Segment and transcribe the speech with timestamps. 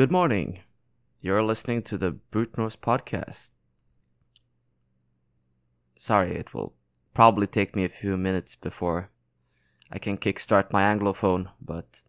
[0.00, 0.60] Good morning.
[1.20, 3.50] You're listening to the Brute Norse podcast.
[5.94, 6.72] Sorry, it will
[7.12, 9.10] probably take me a few minutes before
[9.92, 12.00] I can kickstart my Anglophone, but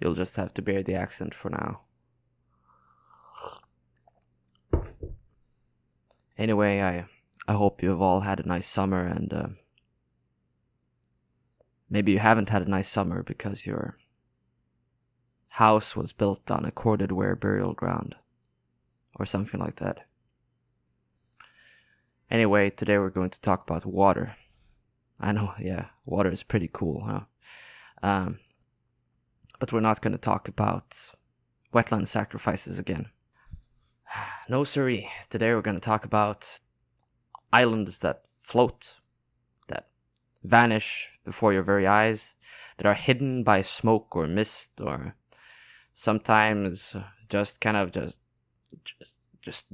[0.00, 1.82] you'll just have to bear the accent for now.
[6.36, 7.06] Anyway, I
[7.46, 9.48] I hope you've all had a nice summer and uh,
[11.88, 13.96] maybe you haven't had a nice summer because your
[15.56, 18.14] house was built on a corded ware burial ground
[19.18, 20.04] or something like that.
[22.30, 24.36] Anyway, today we're going to talk about water.
[25.18, 27.20] I know, yeah, water is pretty cool, huh?
[28.02, 28.40] Um,
[29.58, 31.14] but we're not going to talk about
[31.72, 33.06] wetland sacrifices again.
[34.50, 35.08] No, siree.
[35.30, 36.60] Today we're going to talk about
[37.50, 39.00] islands that float,
[39.68, 39.88] that
[40.44, 42.34] vanish before your very eyes,
[42.76, 45.16] that are hidden by smoke or mist, or
[45.96, 46.94] sometimes
[47.30, 48.20] just kind of just,
[48.84, 49.72] just, just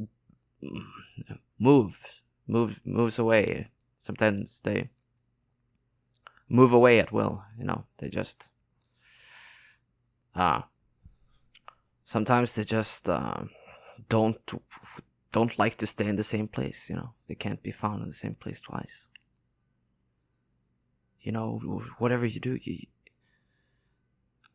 [1.59, 3.69] move, move, moves away.
[3.99, 4.91] Sometimes they
[6.49, 7.43] move away at will.
[7.59, 8.51] You know, they just.
[10.35, 10.63] Uh,
[12.05, 13.43] sometimes they just uh,
[14.09, 14.39] don't
[15.33, 16.89] don't like to stay in the same place.
[16.89, 19.09] You know, they can't be found in the same place twice.
[21.21, 22.87] You know, whatever you do, you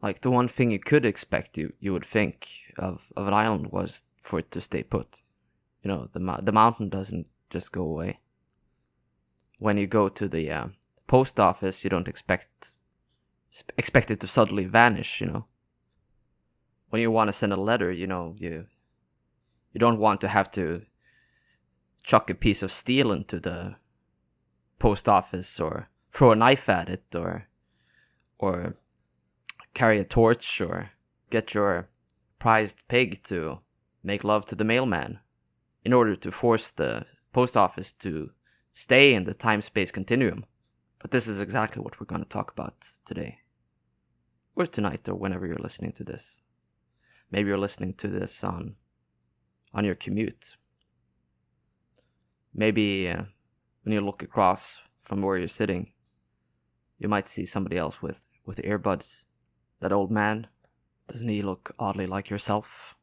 [0.01, 3.71] like the one thing you could expect you you would think of of an island
[3.71, 5.21] was for it to stay put.
[5.83, 8.19] You know, the the mountain doesn't just go away.
[9.59, 10.67] When you go to the uh,
[11.07, 12.75] post office, you don't expect
[13.77, 15.21] expect it to suddenly vanish.
[15.21, 15.45] You know,
[16.89, 18.67] when you want to send a letter, you know you
[19.73, 20.83] you don't want to have to
[22.03, 23.75] chuck a piece of steel into the
[24.79, 27.47] post office or throw a knife at it or
[28.39, 28.75] or
[29.77, 30.89] carry a torch or
[31.29, 31.87] get your
[32.39, 33.59] prized pig to
[34.03, 35.19] make love to the mailman
[35.85, 38.31] in order to force the post office to
[38.71, 40.45] stay in the time space continuum.
[40.99, 43.41] But this is exactly what we're going to talk about today.
[44.55, 46.41] Or tonight, or whenever you're listening to this.
[47.29, 48.77] Maybe you're listening to this on,
[49.75, 50.57] on your commute.
[52.51, 53.25] Maybe uh,
[53.83, 55.91] when you look across from where you're sitting,
[56.97, 59.26] you might see somebody else with, with earbuds.
[59.79, 60.47] That old man,
[61.07, 62.95] doesn't he look oddly like yourself?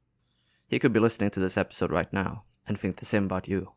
[0.67, 3.73] He could be listening to this episode right now and think the same about you.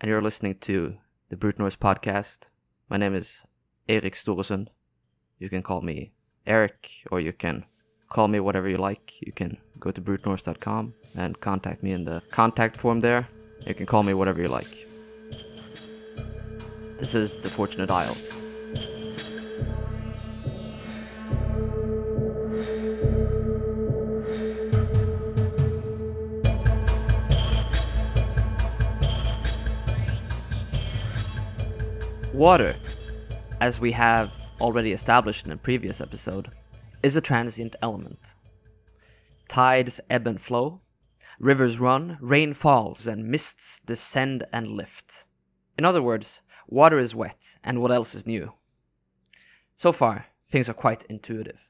[0.00, 0.96] And you're listening to
[1.28, 2.48] the Brute Norse podcast.
[2.88, 3.46] My name is
[3.88, 4.68] Eirik Storesund.
[5.38, 6.12] You can call me
[6.46, 7.64] Eric, or you can
[8.08, 9.20] call me whatever you like.
[9.20, 13.28] You can go to brutenorse.com and contact me in the contact form there.
[13.66, 14.88] You can call me whatever you like.
[16.98, 18.38] This is the Fortunate Isles.
[32.34, 32.74] Water,
[33.60, 36.50] as we have already established in a previous episode,
[37.00, 38.34] is a transient element.
[39.46, 40.80] Tides ebb and flow,
[41.38, 45.28] rivers run, rain falls, and mists descend and lift.
[45.78, 48.54] In other words, water is wet, and what else is new?
[49.76, 51.68] So far, things are quite intuitive.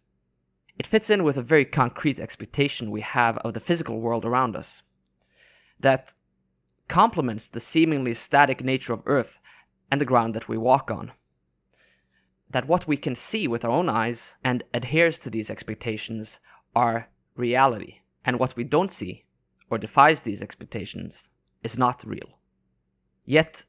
[0.79, 4.57] It fits in with a very concrete expectation we have of the physical world around
[4.57, 4.83] us.
[5.79, 6.15] That
[6.89, 9.39] complements the seemingly static nature of Earth
[9.95, 11.13] and the ground that we walk on.
[12.51, 16.41] That what we can see with our own eyes and adheres to these expectations
[16.75, 19.25] are reality, and what we don't see
[19.71, 21.31] or defies these expectations
[21.63, 22.41] is not real.
[23.25, 23.67] Yet,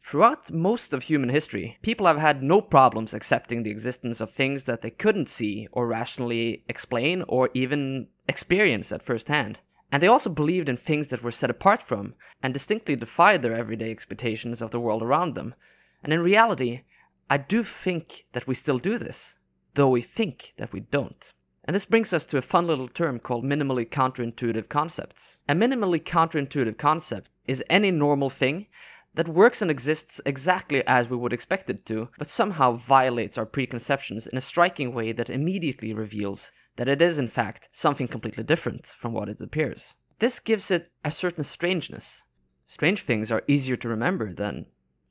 [0.00, 4.64] throughout most of human history, people have had no problems accepting the existence of things
[4.64, 9.60] that they couldn't see or rationally explain or even experience at first hand.
[9.90, 13.54] And they also believed in things that were set apart from and distinctly defied their
[13.54, 15.54] everyday expectations of the world around them.
[16.02, 16.82] And in reality,
[17.30, 19.36] I do think that we still do this,
[19.74, 21.32] though we think that we don't.
[21.64, 25.40] And this brings us to a fun little term called minimally counterintuitive concepts.
[25.48, 28.66] A minimally counterintuitive concept is any normal thing
[29.14, 33.46] that works and exists exactly as we would expect it to, but somehow violates our
[33.46, 38.42] preconceptions in a striking way that immediately reveals that it is in fact something completely
[38.42, 39.96] different from what it appears.
[40.20, 42.24] This gives it a certain strangeness.
[42.64, 44.66] Strange things are easier to remember than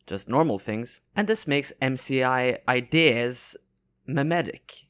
[0.05, 3.57] just normal things, and this makes MCI ideas
[4.07, 4.85] memetic.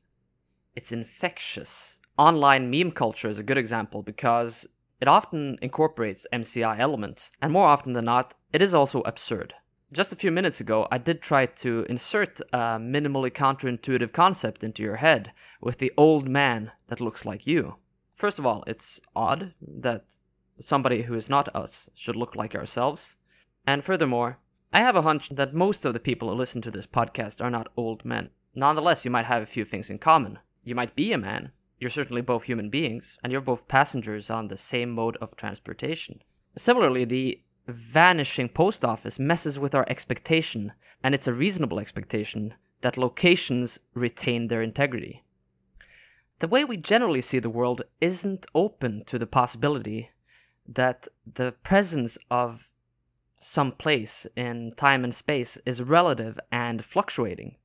[0.76, 2.00] It's infectious.
[2.18, 4.68] Online meme culture is a good example because
[5.02, 9.56] it often incorporates MCI elements, and more often than not, it is also absurd.
[9.92, 14.84] Just a few minutes ago, I did try to insert a minimally counterintuitive concept into
[14.84, 15.32] your head
[15.62, 17.76] with the old man that looks like you.
[18.14, 20.18] First of all, it's odd that
[20.60, 23.18] somebody who is not us should look like ourselves.
[23.66, 24.40] And furthermore,
[24.74, 27.52] I have a hunch that most of the people who listen to this podcast are
[27.52, 28.30] not old men.
[28.54, 30.40] Nonetheless, you might have a few things in common.
[30.64, 31.52] You might be a man.
[31.80, 36.24] You're certainly both human beings, and you're both passengers on the same mode of transportation.
[36.56, 40.74] Similarly, the vanishing post office messes with our expectation,
[41.04, 45.24] and it's a reasonable expectation, that locations retain their integrity.
[46.40, 50.12] The way we generally see the world isn't open to the possibility
[50.68, 52.70] that the presence of
[53.40, 57.56] some place in time and space is relative and fluctuating.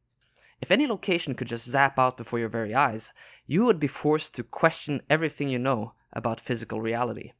[0.60, 3.12] If any location could just zap out before your very eyes,
[3.46, 7.32] you would be forced to question everything you know about physical reality.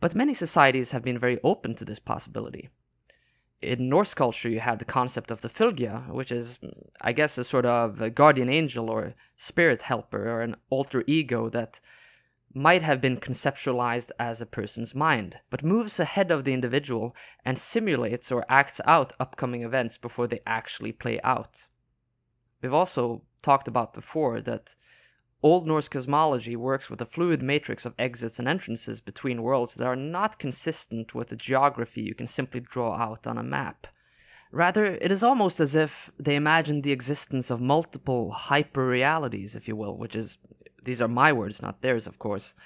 [0.00, 2.68] But many societies have been very open to this possibility.
[3.62, 7.38] In Norse culture, you have the concept of the fylgja, which is, mm, I guess,
[7.38, 11.80] a sort of a guardian angel or spirit helper or an alter ego that
[12.52, 17.14] might have been conceptualized as a person's mind, but moves ahead of the individual
[17.44, 21.68] and simulates or acts out upcoming events before they actually play out.
[22.62, 24.74] We've also talked about before that
[25.46, 29.86] Old Norse cosmology works with a fluid matrix of exits and entrances between worlds that
[29.86, 33.86] are not consistent with the geography you can simply draw out on a map.
[34.50, 39.76] Rather, it is almost as if they imagined the existence of multiple hyperrealities, if you
[39.76, 40.38] will, which is
[40.82, 42.56] these are my words, not theirs, of course,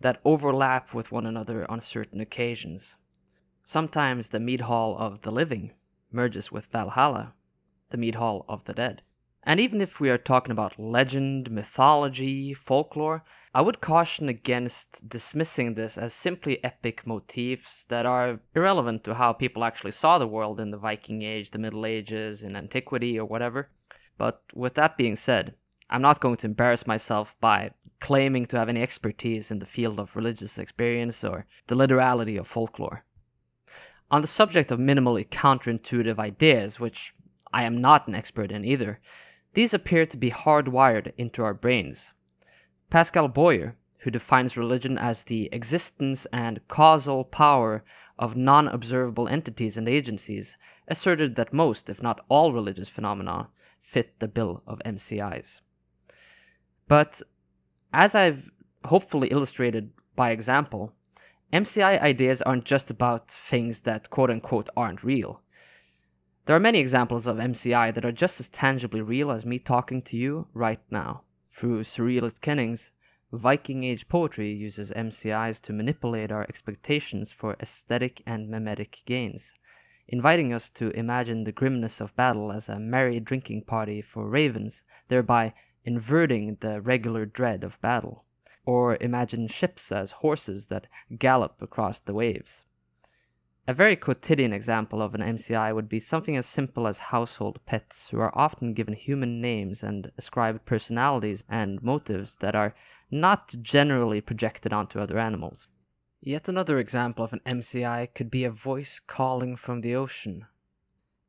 [0.00, 2.96] that overlap with one another on certain occasions.
[3.64, 5.72] Sometimes the mead hall of the living
[6.10, 7.34] merges with Valhalla,
[7.90, 9.02] the mead hall of the dead.
[9.42, 15.74] And even if we are talking about legend, mythology, folklore, I would caution against dismissing
[15.74, 20.60] this as simply epic motifs that are irrelevant to how people actually saw the world
[20.60, 23.70] in the Viking Age, the Middle Ages, in antiquity, or whatever.
[24.18, 25.54] But with that being said,
[25.88, 29.98] I'm not going to embarrass myself by claiming to have any expertise in the field
[29.98, 33.04] of religious experience or the literality of folklore.
[34.12, 37.14] On the subject of minimally counterintuitive ideas, which
[37.52, 39.00] I am not an expert in either,
[39.54, 42.12] these appear to be hardwired into our brains.
[42.88, 47.84] Pascal Boyer, who defines religion as the existence and causal power
[48.18, 50.56] of non observable entities and agencies,
[50.88, 53.48] asserted that most, if not all, religious phenomena
[53.78, 55.60] fit the bill of MCIs.
[56.88, 57.22] But
[57.92, 58.50] as I've
[58.84, 60.92] hopefully illustrated by example,
[61.52, 65.42] MCI ideas aren't just about things that quote unquote aren't real.
[66.50, 70.02] There are many examples of MCI that are just as tangibly real as me talking
[70.02, 71.22] to you right now.
[71.52, 72.90] Through surrealist kennings,
[73.30, 79.54] Viking Age poetry uses MCIs to manipulate our expectations for aesthetic and mimetic gains,
[80.08, 84.82] inviting us to imagine the grimness of battle as a merry drinking party for ravens,
[85.06, 85.54] thereby
[85.84, 88.24] inverting the regular dread of battle.
[88.66, 92.64] Or imagine ships as horses that gallop across the waves.
[93.70, 98.08] A very quotidian example of an MCI would be something as simple as household pets,
[98.08, 102.74] who are often given human names and ascribed personalities and motives that are
[103.12, 105.68] not generally projected onto other animals.
[106.20, 110.46] Yet another example of an MCI could be a voice calling from the ocean.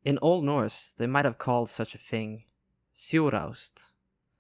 [0.03, 2.45] In Old Norse, they might have called such a thing
[2.97, 3.91] Sjuraust,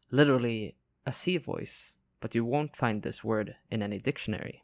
[0.09, 0.75] literally
[1.05, 4.63] a sea voice, but you won't find this word in any dictionary.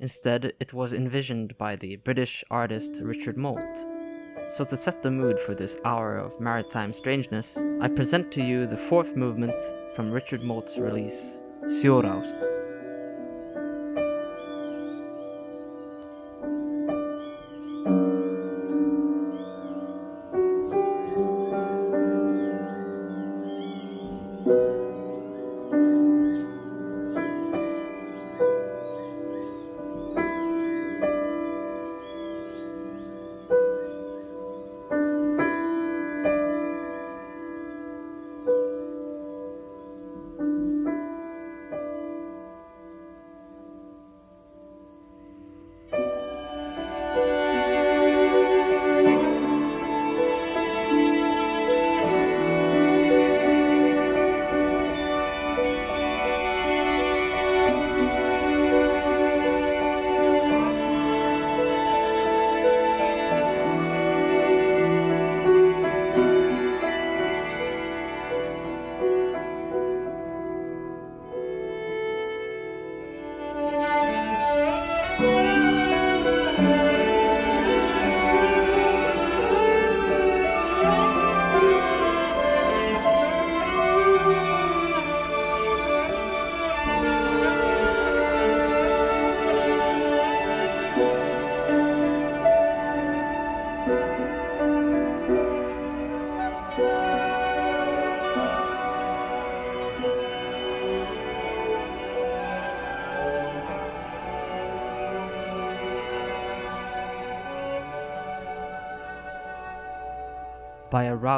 [0.00, 3.86] Instead, it was envisioned by the British artist Richard Moult.
[4.48, 8.66] So, to set the mood for this hour of maritime strangeness, I present to you
[8.66, 9.60] the fourth movement
[9.94, 12.57] from Richard Moult's release, Sjuraust.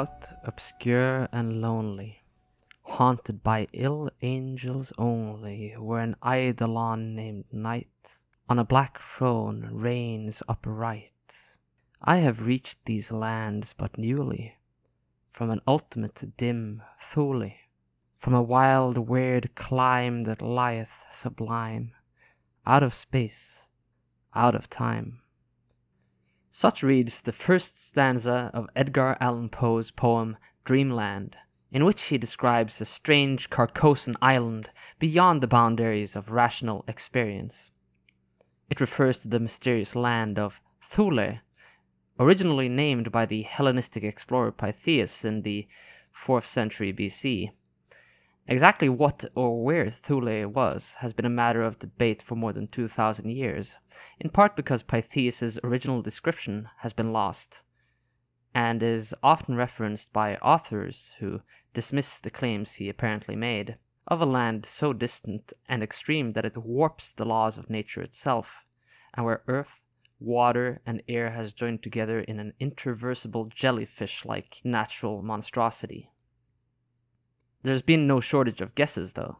[0.01, 2.23] Route obscure and lonely,
[2.81, 10.41] haunted by ill angels only, where an eidolon named Night on a black throne reigns
[10.49, 11.59] upright.
[12.01, 14.55] I have reached these lands but newly,
[15.29, 17.51] from an ultimate dim Thule,
[18.15, 21.91] from a wild, weird clime that lieth sublime,
[22.65, 23.67] out of space,
[24.33, 25.21] out of time.
[26.53, 31.37] Such reads the first stanza of Edgar Allan Poe's poem Dreamland,
[31.71, 37.71] in which he describes a strange Carcosan island beyond the boundaries of rational experience.
[38.69, 41.39] It refers to the mysterious land of Thule,
[42.19, 45.69] originally named by the Hellenistic explorer Pytheas in the
[46.13, 47.51] 4th century BC.
[48.51, 52.67] Exactly what or where Thule was has been a matter of debate for more than
[52.67, 53.77] 2,000 years,
[54.19, 57.61] in part because Pytheas' original description has been lost,
[58.53, 61.39] and is often referenced by authors who
[61.73, 66.57] dismiss the claims he apparently made of a land so distant and extreme that it
[66.57, 68.65] warps the laws of nature itself,
[69.13, 69.79] and where earth,
[70.19, 76.09] water, and air has joined together in an interversible jellyfish like natural monstrosity.
[77.63, 79.37] There's been no shortage of guesses, though.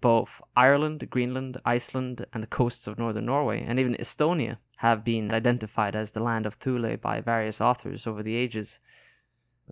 [0.00, 5.32] Both Ireland, Greenland, Iceland, and the coasts of northern Norway, and even Estonia, have been
[5.32, 8.80] identified as the land of Thule by various authors over the ages.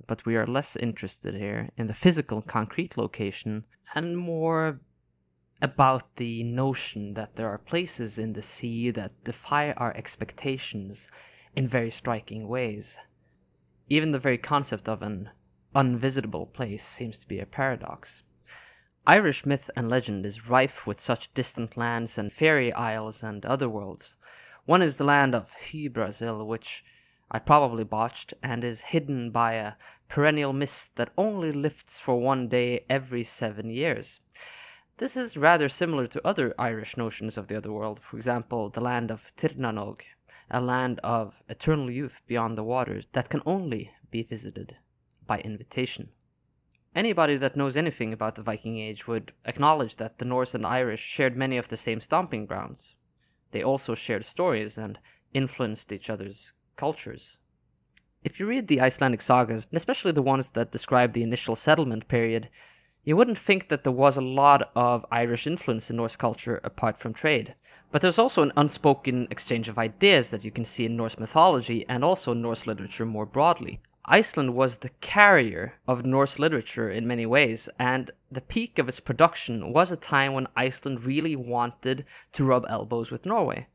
[0.06, 4.80] But we are less interested here in the physical, concrete location and more
[5.60, 11.08] about the notion that there are places in the sea that defy our expectations
[11.56, 12.98] in very striking ways.
[13.88, 15.30] Even the very concept of an
[15.74, 18.24] unvisitable place seems to be a paradox.
[19.06, 23.68] Irish myth and legend is rife with such distant lands and fairy isles and other
[23.68, 24.16] worlds.
[24.66, 26.84] One is the land of Hy-Brasil, which
[27.30, 29.74] I probably botched, and is hidden by a
[30.08, 34.20] perennial mist that only lifts for one day every seven years.
[34.98, 38.82] This is rather similar to other Irish notions of the other world, for example, the
[38.82, 40.02] land of Tir na nOg,
[40.50, 44.76] a land of eternal youth beyond the waters that can only be visited
[45.30, 46.08] by invitation.
[46.92, 50.98] Anybody that knows anything about the Viking Age would acknowledge that the Norse and Irish
[50.98, 52.96] shared many of the same stomping grounds.
[53.52, 54.98] They also shared stories and
[55.32, 57.38] influenced each other's cultures.
[58.24, 62.08] If you read the Icelandic sagas, and especially the ones that describe the initial settlement
[62.08, 62.48] period,
[63.04, 66.98] you wouldn't think that there was a lot of Irish influence in Norse culture apart
[66.98, 67.54] from trade.
[67.92, 71.86] But there's also an unspoken exchange of ideas that you can see in Norse mythology
[71.88, 73.80] and also Norse literature more broadly.
[74.06, 78.98] Iceland was the carrier of Norse literature in many ways, and the peak of its
[78.98, 83.68] production was a time when Iceland really wanted to rub elbows with Norway.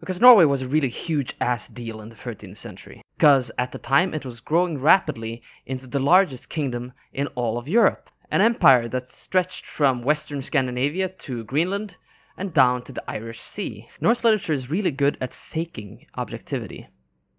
[0.00, 3.00] Because Norway was a really huge ass deal in the 13th century.
[3.16, 7.68] Because at the time it was growing rapidly into the largest kingdom in all of
[7.68, 8.10] Europe.
[8.30, 11.96] An empire that stretched from western Scandinavia to Greenland
[12.36, 13.88] and down to the Irish Sea.
[14.00, 16.88] Norse literature is really good at faking objectivity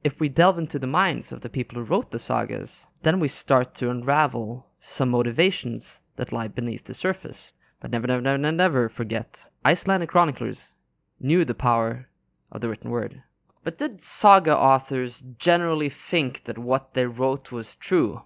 [0.05, 3.27] if we delve into the minds of the people who wrote the sagas, then we
[3.27, 7.53] start to unravel some motivations that lie beneath the surface.
[7.79, 10.75] But never, never, never, never forget, Icelandic chroniclers
[11.19, 12.07] knew the power
[12.51, 13.23] of the written word.
[13.63, 18.21] But did saga authors generally think that what they wrote was true?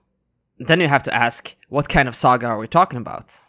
[0.58, 3.40] Then you have to ask, what kind of saga are we talking about?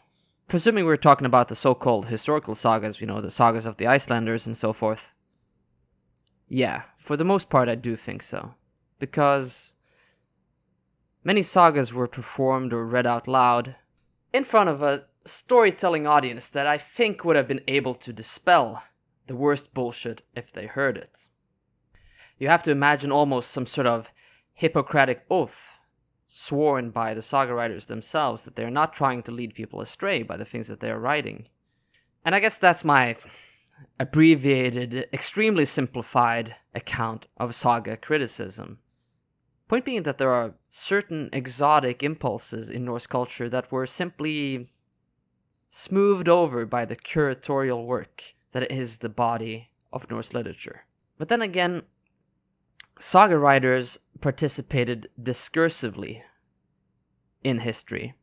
[0.46, 3.88] Presuming we're talking about the so called historical sagas, you know, the sagas of the
[3.88, 5.10] Icelanders and so forth,
[6.52, 8.54] yeah, for the most part, I do think so.
[8.98, 9.74] Because
[11.22, 13.76] many sagas were performed or read out loud
[14.32, 18.82] in front of a storytelling audience that I think would have been able to dispel
[19.28, 21.28] the worst bullshit if they heard it.
[22.36, 24.10] You have to imagine almost some sort of
[24.52, 25.78] Hippocratic oath
[26.26, 30.36] sworn by the saga writers themselves that they're not trying to lead people astray by
[30.36, 31.46] the things that they're writing.
[32.24, 33.16] And I guess that's my
[33.98, 38.78] abbreviated, extremely simplified account of saga criticism.
[39.68, 44.70] Point being that there are certain exotic impulses in Norse culture that were simply
[45.68, 50.86] smoothed over by the curatorial work that is the body of Norse literature.
[51.18, 51.82] But then again,
[52.98, 56.22] saga writers participated discursively
[57.44, 58.14] in history.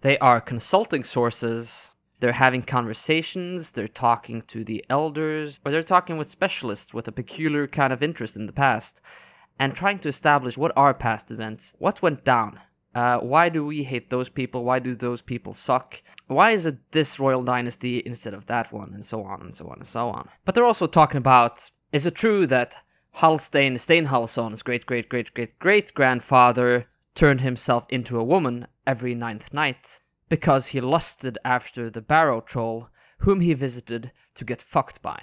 [0.00, 6.16] They are consulting sources they're having conversations, they're talking to the elders, or they're talking
[6.16, 9.00] with specialists with a peculiar kind of interest in the past,
[9.58, 12.60] and trying to establish what are past events, what went down,
[12.94, 14.64] uh, why do we hate those people?
[14.64, 16.00] Why do those people suck?
[16.28, 18.92] Why is it this royal dynasty instead of that one?
[18.94, 20.28] And so on and so on and so on.
[20.44, 22.82] But they're also talking about is it true that
[23.16, 29.52] Halstein Steinhallsson's great great great great great grandfather turned himself into a woman every ninth
[29.52, 32.88] night because he lusted after the barrow troll
[33.18, 35.22] whom he visited to get fucked by.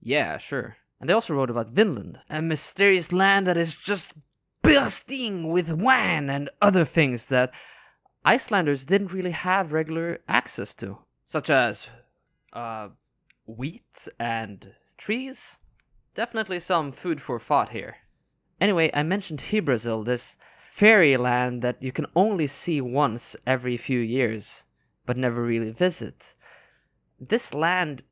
[0.00, 0.76] Yeah, sure.
[1.00, 4.14] And they also wrote about Vinland, a mysterious land that is just
[4.62, 7.52] bursting with wine and other things that
[8.24, 11.90] Icelanders didn't really have regular access to, such as
[12.52, 12.88] uh,
[13.46, 15.58] wheat and trees.
[16.14, 17.96] Definitely some food for thought here.
[18.60, 20.36] Anyway, I mentioned Hybrasil, this
[20.70, 24.64] fairyland that you can only see once every few years,
[25.06, 26.34] but never really visit.
[27.20, 28.02] This land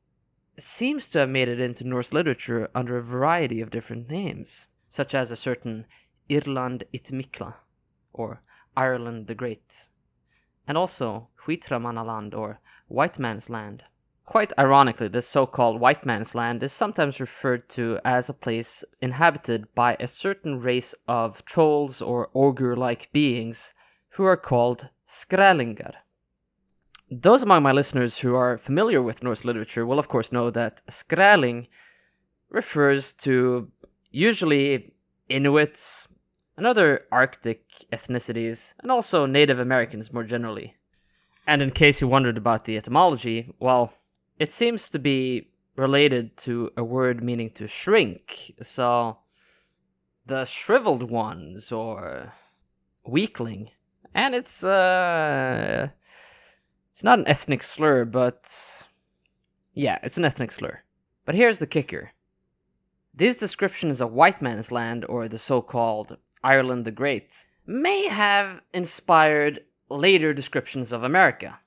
[0.57, 5.13] seems to have made it into Norse literature under a variety of different names, such
[5.13, 5.85] as a certain
[6.29, 7.55] Irland Itmikla,
[8.11, 8.41] or
[8.75, 9.87] Ireland the Great,
[10.67, 13.83] and also Hvítramannaland, or White Man's Land.
[14.27, 18.83] Quite ironically, this so called white man's land is sometimes referred to as a place
[19.01, 23.73] inhabited by a certain race of trolls or ogre like beings
[24.09, 25.93] who are called Skrællingar.
[27.09, 30.81] Those among my listeners who are familiar with Norse literature will, of course, know that
[30.87, 31.67] Skrælling
[32.49, 33.71] refers to
[34.11, 34.93] usually
[35.29, 36.09] Inuits
[36.57, 40.75] and other Arctic ethnicities, and also Native Americans more generally.
[41.47, 43.93] And in case you wondered about the etymology, well,
[44.39, 49.19] it seems to be related to a word meaning to shrink, so
[50.25, 52.33] the shriveled ones or
[53.05, 53.69] weakling.
[54.13, 55.89] And it's uh
[56.91, 58.87] it's not an ethnic slur, but
[59.73, 60.81] yeah, it's an ethnic slur.
[61.25, 62.11] But here's the kicker.
[63.13, 69.63] These descriptions of white man's land or the so-called Ireland the Great may have inspired
[69.89, 71.59] later descriptions of America.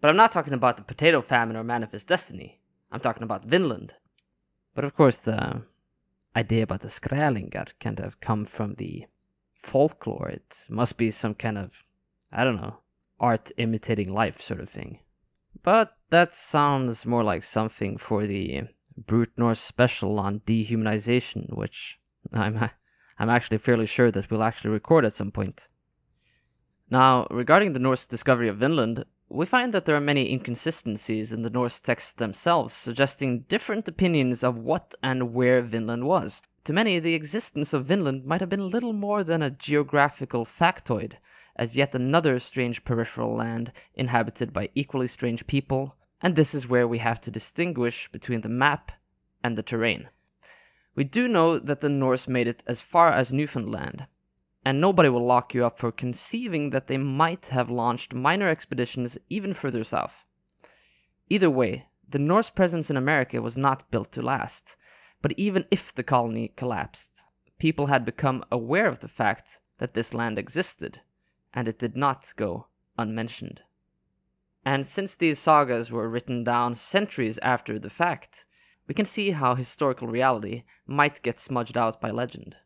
[0.00, 2.60] But I'm not talking about the potato famine or manifest destiny.
[2.90, 3.94] I'm talking about Vinland.
[4.74, 5.62] But of course, the
[6.36, 9.06] idea about the Skrællingar can't have come from the
[9.54, 10.28] folklore.
[10.28, 11.84] It must be some kind of,
[12.32, 12.78] I don't know,
[13.18, 15.00] art imitating life sort of thing.
[15.62, 18.62] But that sounds more like something for the
[18.96, 22.00] Brute Norse special on dehumanization, which
[22.32, 22.70] I'm,
[23.18, 25.68] I'm actually fairly sure that we'll actually record at some point.
[26.90, 31.42] Now, regarding the Norse discovery of Vinland, we find that there are many inconsistencies in
[31.42, 36.40] the Norse texts themselves, suggesting different opinions of what and where Vinland was.
[36.64, 41.14] To many, the existence of Vinland might have been little more than a geographical factoid,
[41.56, 46.88] as yet another strange peripheral land inhabited by equally strange people, and this is where
[46.88, 48.92] we have to distinguish between the map
[49.42, 50.08] and the terrain.
[50.94, 54.06] We do know that the Norse made it as far as Newfoundland,
[54.68, 59.16] and nobody will lock you up for conceiving that they might have launched minor expeditions
[59.30, 60.26] even further south.
[61.30, 64.76] Either way, the Norse presence in America was not built to last,
[65.22, 67.24] but even if the colony collapsed,
[67.58, 71.00] people had become aware of the fact that this land existed,
[71.54, 72.66] and it did not go
[72.98, 73.62] unmentioned.
[74.66, 78.44] And since these sagas were written down centuries after the fact,
[78.86, 82.58] we can see how historical reality might get smudged out by legend.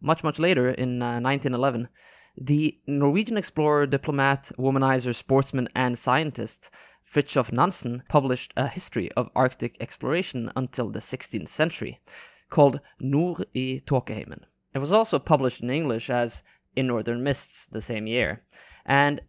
[0.00, 1.88] Much, much later, in uh, 1911,
[2.36, 6.70] the Norwegian explorer, diplomat, womanizer, sportsman, and scientist
[7.04, 12.00] Fridtjof Nansen published a history of Arctic exploration until the 16th century,
[12.50, 14.44] called Nord i Tåkeheimen.
[14.74, 16.42] It was also published in English as
[16.76, 18.44] In Northern Mists the same year,
[18.84, 19.22] and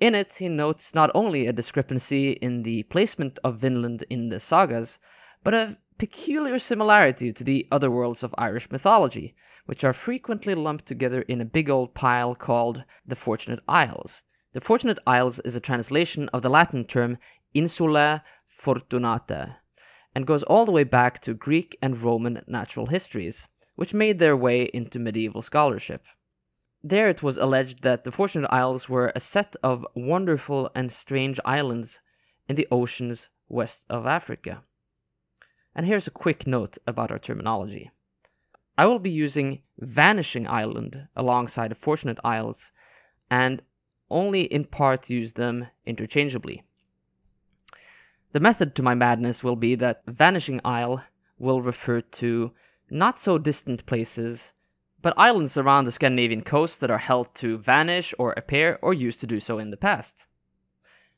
[0.00, 4.40] in it he notes not only a discrepancy in the placement of Vinland in the
[4.40, 4.98] sagas,
[5.42, 9.34] but a peculiar similarity to the other worlds of Irish mythology,
[9.66, 14.24] which are frequently lumped together in a big old pile called the Fortunate Isles.
[14.52, 17.18] The Fortunate Isles is a translation of the Latin term
[17.54, 19.56] insula fortunata,
[20.14, 24.36] and goes all the way back to Greek and Roman natural histories, which made their
[24.36, 26.04] way into medieval scholarship.
[26.82, 31.40] There it was alleged that the Fortunate Isles were a set of wonderful and strange
[31.44, 32.00] islands
[32.48, 34.62] in the oceans west of Africa.
[35.74, 37.90] And here's a quick note about our terminology.
[38.78, 42.72] I will be using Vanishing Island alongside Fortunate Isles,
[43.30, 43.62] and
[44.10, 46.64] only in part use them interchangeably.
[48.32, 51.04] The method to my madness will be that Vanishing Isle
[51.38, 52.52] will refer to
[52.90, 54.52] not so distant places,
[55.02, 59.20] but islands around the Scandinavian coast that are held to vanish or appear or used
[59.20, 60.28] to do so in the past.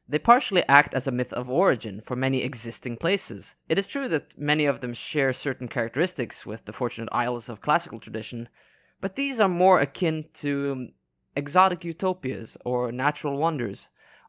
[0.09, 3.57] They partially act as a myth of origin for many existing places.
[3.69, 7.61] It is true that many of them share certain characteristics with the Fortunate Isles of
[7.61, 8.49] classical tradition,
[9.01, 10.91] but these are more akin to
[11.35, 13.89] exotic utopias or natural wonders,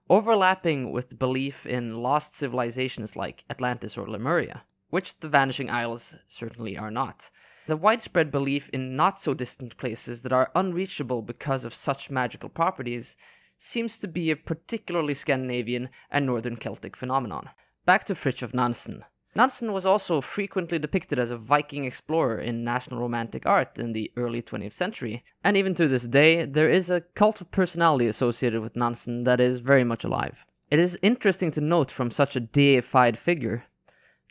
[0.09, 6.75] overlapping with belief in lost civilizations like Atlantis or Lemuria, which the Vanishing Isles certainly
[6.75, 7.29] are not.
[7.67, 12.49] The widespread belief in not so distant places that are unreachable because of such magical
[12.49, 13.15] properties
[13.57, 17.49] seems to be a particularly Scandinavian and Northern Celtic phenomenon.
[17.85, 19.03] Back to Fridtjof Nansen.
[19.35, 24.11] Nansen was also frequently depicted as a Viking explorer in national romantic art in the
[24.17, 28.61] early 20th century, and even to this day, there is a cult of personality associated
[28.61, 30.43] with Nansen that is very much alive.
[30.71, 33.65] It is interesting to note from such a deified figure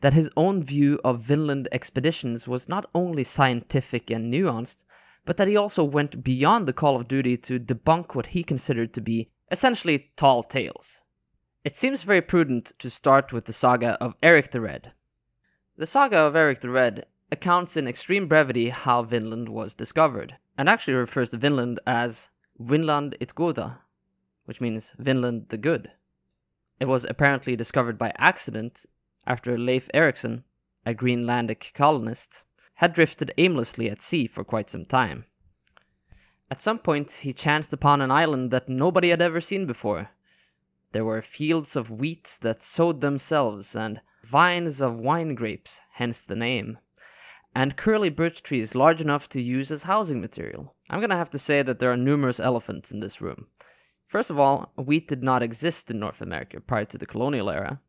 [0.03, 4.85] that his own view of Vinland expeditions was not only scientific and nuanced,
[5.27, 8.95] but that he also went beyond the call of duty to debunk what he considered
[8.95, 11.05] to be essentially tall tales.
[11.65, 14.93] It seems very prudent to start with the saga of Eric the Red.
[15.77, 20.69] The saga of Eric the Red accounts in extreme brevity how Vinland was discovered, and
[20.69, 23.81] actually refers to Vinland as Vinland it Goda,
[24.45, 25.91] which means Vinland the Good.
[26.79, 28.87] It was apparently discovered by accident
[29.27, 30.45] after Leif Erikson,
[30.85, 32.45] a Greenlandic colonist,
[32.77, 35.25] had drifted aimlessly at sea for quite some time.
[36.51, 40.11] At some point, he chanced upon an island that nobody had ever seen before.
[40.93, 46.37] There were fields of wheat that sowed themselves, and vines of wine grapes, hence the
[46.37, 46.79] name,
[47.55, 50.75] and curly birch trees large enough to use as housing material.
[50.91, 53.47] I'm gonna have to say that there are numerous elephants in this room.
[54.07, 57.81] First of all, wheat did not exist in North America prior to the colonial era,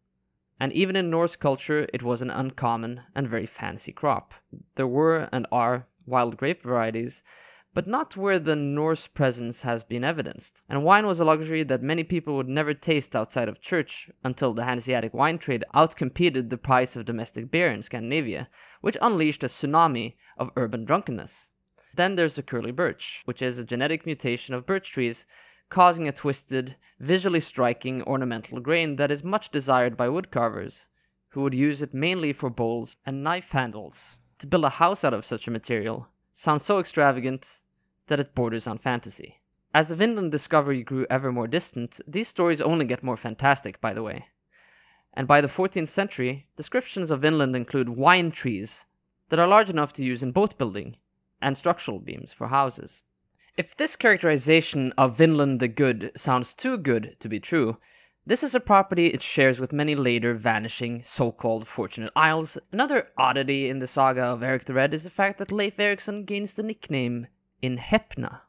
[0.60, 4.34] and even in Norse culture, it was an uncommon and very fancy crop.
[4.76, 7.24] There were and are wild grape varieties,
[7.74, 10.64] but not where the Norse presence has been evidenced.
[10.68, 14.54] And wine was a luxury that many people would never taste outside of church until
[14.54, 18.50] the Hanseatic wine trade outcompeted the price of domestic beer in Scandinavia,
[18.82, 21.52] which unleashed a tsunami of urban drunkenness.
[21.94, 25.28] Then there's the curly birch, which is a genetic mutation of birch trees
[25.70, 30.88] causing a twisted, visually striking ornamental grain that is much desired by woodcarvers,
[31.30, 34.18] who would use it mainly for bowls and knife handles.
[34.40, 37.62] To build a house out of such a material sounds so extravagant
[38.08, 39.42] that it borders on fantasy.
[39.74, 43.94] As the Vinland discovery grew ever more distant, these stories only get more fantastic, by
[43.94, 44.28] the way.
[45.14, 48.86] And by the 14th century, descriptions of Vinland include wine trees
[49.30, 50.98] that are large enough to use in boat building
[51.42, 53.04] and structural beams for houses.
[53.58, 57.78] If this characterization of Vinland the Good sounds too good to be true,
[58.24, 62.60] this is a property it shares with many later vanishing so called Fortunate Isles.
[62.72, 66.24] Another oddity in the saga of Eric the Red is the fact that Leif Erikson
[66.24, 67.26] gains the nickname
[67.60, 68.42] in Hepna,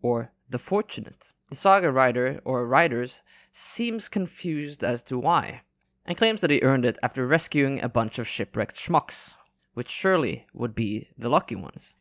[0.00, 1.32] or the Fortunate.
[1.50, 5.62] The saga writer, or writers, seems confused as to why,
[6.06, 9.34] and claims that he earned it after rescuing a bunch of shipwrecked schmucks,
[9.74, 11.96] which surely would be the lucky ones.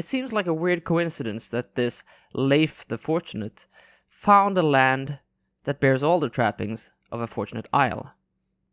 [0.00, 3.66] It seems like a weird coincidence that this Leif the Fortunate
[4.08, 5.18] found a land
[5.64, 8.14] that bears all the trappings of a fortunate isle.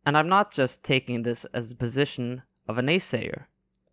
[0.06, 3.48] And I'm not just taking this as the position of a naysayer,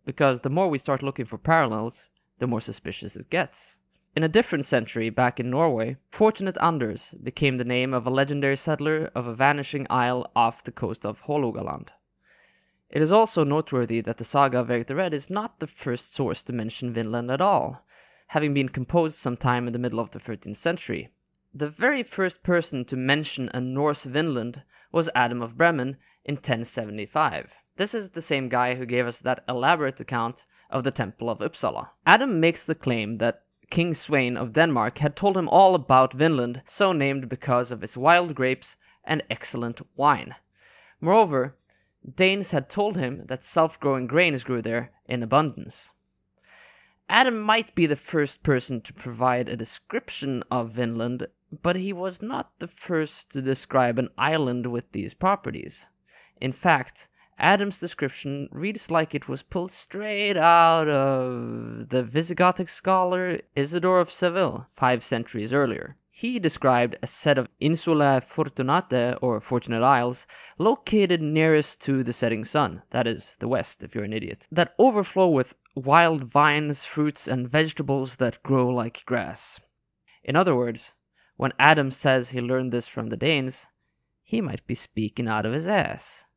[0.05, 3.81] because the more we start looking for parallels, the more suspicious it gets.
[4.15, 8.55] In a different century, back in Norway, Fortunate Anders became the name of a legendary
[8.55, 11.89] settler of a vanishing isle off the coast of Hålogaland.
[12.89, 16.13] It is also noteworthy that the saga of Erik the Red is not the first
[16.13, 17.85] source to mention Vinland at all,
[18.27, 21.09] having been composed sometime in the middle of the 13th century.
[21.53, 27.55] The very first person to mention a Norse Vinland was Adam of Bremen in 1075.
[27.77, 31.39] This is the same guy who gave us that elaborate account of the Temple of
[31.39, 31.89] Uppsala.
[32.05, 36.61] Adam makes the claim that King Sweyn of Denmark had told him all about Vinland,
[36.65, 40.35] so named because of its wild grapes and excellent wine.
[41.01, 41.55] Moreover,
[42.13, 45.93] Danes had told him that self growing grains grew there in abundance.
[47.09, 51.27] Adam might be the first person to provide a description of Vinland,
[51.61, 55.87] but he was not the first to describe an island with these properties.
[56.41, 63.39] In fact, Adam's description reads like it was pulled straight out of the Visigothic scholar
[63.55, 65.97] Isidore of Seville five centuries earlier.
[66.17, 70.25] He described a set of insulae fortunate, or fortunate isles,
[70.57, 74.73] located nearest to the setting sun, that is, the west, if you're an idiot, that
[74.79, 79.59] overflow with wild vines, fruits, and vegetables that grow like grass.
[80.23, 80.93] In other words,
[81.35, 83.67] when Adam says he learned this from the Danes,
[84.23, 86.27] he might be speaking out of his ass.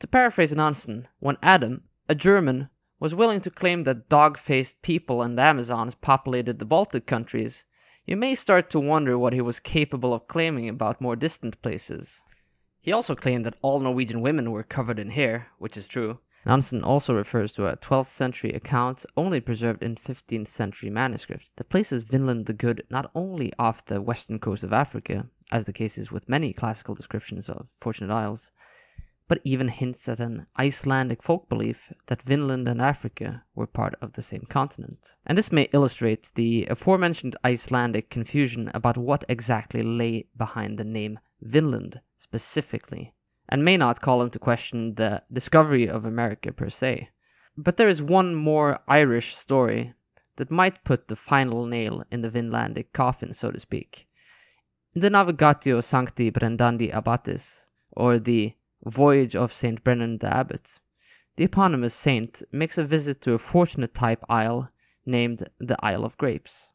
[0.00, 2.68] To paraphrase Nansen, when Adam, a German,
[3.00, 7.64] was willing to claim that dog faced people and Amazons populated the Baltic countries,
[8.08, 12.22] you may start to wonder what he was capable of claiming about more distant places.
[12.80, 16.18] He also claimed that all Norwegian women were covered in hair, which is true.
[16.46, 21.68] Nansen also refers to a 12th century account only preserved in 15th century manuscripts that
[21.68, 25.98] places Vinland the Good not only off the western coast of Africa, as the case
[25.98, 28.52] is with many classical descriptions of Fortunate Isles,
[29.28, 34.14] but even hints at an Icelandic folk belief that Vinland and Africa were part of
[34.14, 35.16] the same continent.
[35.26, 41.20] And this may illustrate the aforementioned Icelandic confusion about what exactly lay behind the name
[41.42, 43.14] Vinland specifically,
[43.48, 47.10] and may not call into question the discovery of America per se.
[47.56, 49.94] But there is one more Irish story
[50.36, 54.08] that might put the final nail in the Vinlandic coffin, so to speak.
[54.94, 58.54] In the Navigatio Sancti Brendani Abbatis, or the
[58.88, 59.84] Voyage of St.
[59.84, 60.80] Brendan the Abbot,
[61.36, 64.70] the eponymous saint makes a visit to a fortunate type isle
[65.06, 66.72] named the Isle of Grapes.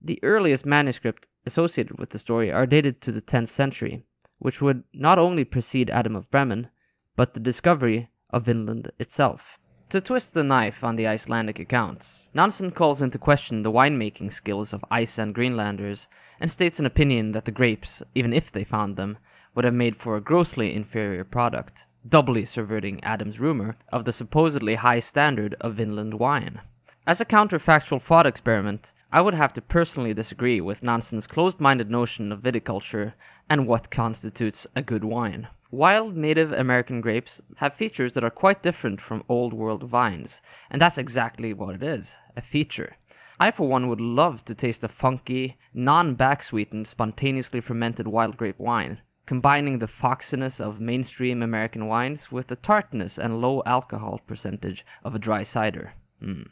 [0.00, 4.04] The earliest manuscripts associated with the story are dated to the 10th century,
[4.38, 6.68] which would not only precede Adam of Bremen,
[7.16, 9.58] but the discovery of Vinland itself.
[9.90, 14.72] To twist the knife on the Icelandic accounts, Nansen calls into question the winemaking skills
[14.72, 16.08] of Ice and Greenlanders
[16.40, 19.18] and states an opinion that the grapes, even if they found them,
[19.54, 24.74] would have made for a grossly inferior product, doubly subverting Adam's rumor of the supposedly
[24.76, 26.60] high standard of Vinland wine.
[27.06, 31.90] As a counterfactual thought experiment, I would have to personally disagree with Nansen's closed minded
[31.90, 33.12] notion of viticulture
[33.48, 35.48] and what constitutes a good wine.
[35.70, 40.40] Wild Native American grapes have features that are quite different from Old World vines,
[40.70, 42.96] and that's exactly what it is a feature.
[43.38, 48.36] I, for one, would love to taste a funky, non back sweetened, spontaneously fermented wild
[48.36, 54.20] grape wine, combining the foxiness of mainstream American wines with the tartness and low alcohol
[54.26, 55.94] percentage of a dry cider.
[56.22, 56.48] Mm.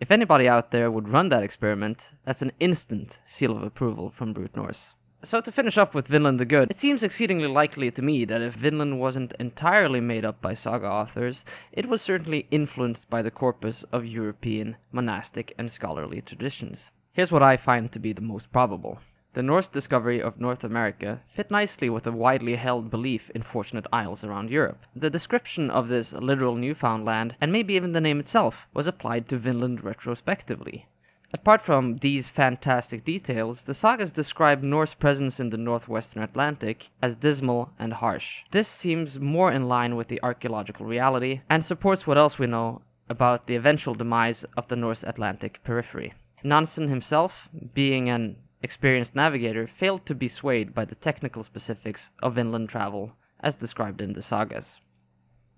[0.00, 4.32] If anybody out there would run that experiment, that's an instant seal of approval from
[4.32, 4.94] Brute Norse.
[5.22, 8.40] So to finish up with Vinland the Good, it seems exceedingly likely to me that
[8.40, 13.30] if Vinland wasn't entirely made up by saga authors, it was certainly influenced by the
[13.30, 16.90] corpus of European monastic and scholarly traditions.
[17.12, 19.00] Here's what I find to be the most probable.
[19.32, 23.86] The Norse discovery of North America fit nicely with a widely held belief in fortunate
[23.92, 24.84] isles around Europe.
[24.96, 29.36] The description of this literal Newfoundland, and maybe even the name itself, was applied to
[29.36, 30.86] Vinland retrospectively.
[31.32, 37.14] Apart from these fantastic details, the sagas describe Norse presence in the northwestern Atlantic as
[37.14, 38.44] dismal and harsh.
[38.50, 42.82] This seems more in line with the archaeological reality and supports what else we know
[43.08, 46.14] about the eventual demise of the Norse Atlantic periphery.
[46.42, 52.38] Nansen himself, being an experienced navigator, failed to be swayed by the technical specifics of
[52.38, 54.80] inland travel as described in the sagas.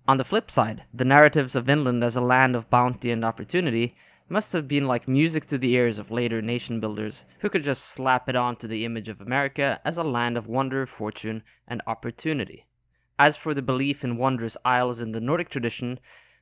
[0.07, 3.95] On the flip side, the narratives of Vinland as a land of bounty and opportunity
[4.29, 7.83] must have been like music to the ears of later nation builders who could just
[7.83, 12.65] slap it onto the image of America as a land of wonder, fortune, and opportunity.
[13.19, 15.99] As for the belief in wondrous isles in the Nordic tradition,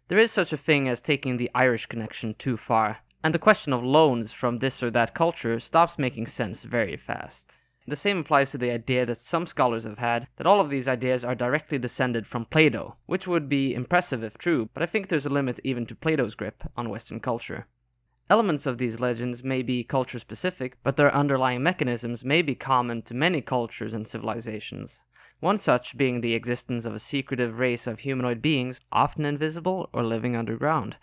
[0.07, 3.73] there is such a thing as taking the Irish connection too far, and the question
[3.73, 7.61] of loans from this or that culture stops making sense very fast.
[7.87, 10.87] The same applies to the idea that some scholars have had that all of these
[10.87, 15.07] ideas are directly descended from Plato, which would be impressive if true, but I think
[15.07, 17.67] there's a limit even to Plato's grip on Western culture.
[18.29, 23.01] Elements of these legends may be culture specific, but their underlying mechanisms may be common
[23.01, 25.03] to many cultures and civilizations.
[25.41, 30.03] One such being the existence of a secretive race of humanoid beings, often invisible or
[30.03, 30.97] living underground.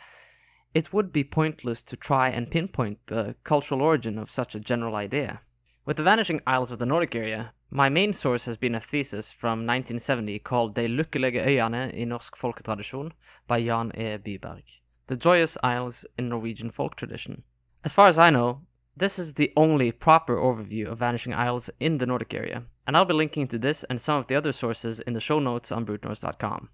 [0.78, 4.94] It would be pointless to try and pinpoint the cultural origin of such a general
[4.94, 5.40] idea.
[5.84, 9.32] With the vanishing isles of the Nordic area, my main source has been a thesis
[9.32, 13.10] from 1970 called De lykkelige øyane i norsk folketradisjon
[13.48, 14.18] by Jan E.
[14.18, 14.66] Byberg
[15.08, 17.42] the joyous isles in Norwegian folk tradition.
[17.84, 18.60] As far as I know,
[18.96, 23.04] this is the only proper overview of Vanishing Isles in the Nordic area, and I'll
[23.04, 25.86] be linking to this and some of the other sources in the show notes on
[25.86, 26.68] brutenorse.com.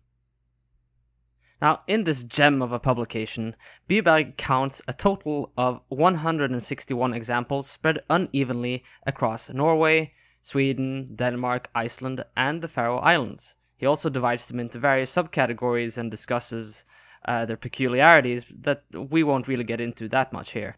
[1.63, 3.57] Now, in this gem of a publication,
[3.89, 10.13] Byberg counts a total of 161 examples spread unevenly across Norway,
[10.43, 13.57] Sweden, Denmark, Iceland, and the Faroe Islands.
[13.77, 16.85] He also divides them into various subcategories and discusses
[17.25, 20.77] uh, their peculiarities that we won't really get into that much here.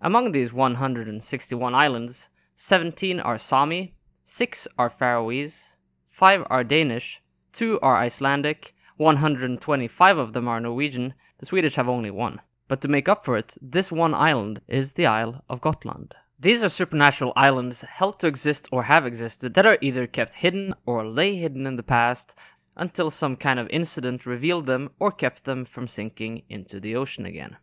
[0.00, 5.76] Among these 161 islands, 17 are Sami, 6 are Faroese,
[6.08, 12.10] 5 are Danish, 2 are Icelandic, 125 of them are Norwegian, the Swedish have only
[12.10, 12.38] one.
[12.68, 16.14] But to make up for it, this one island is the Isle of Gotland.
[16.38, 20.74] These are supernatural islands held to exist or have existed that are either kept hidden
[20.84, 22.36] or lay hidden in the past
[22.76, 27.24] until some kind of incident revealed them or kept them from sinking into the ocean
[27.24, 27.56] again.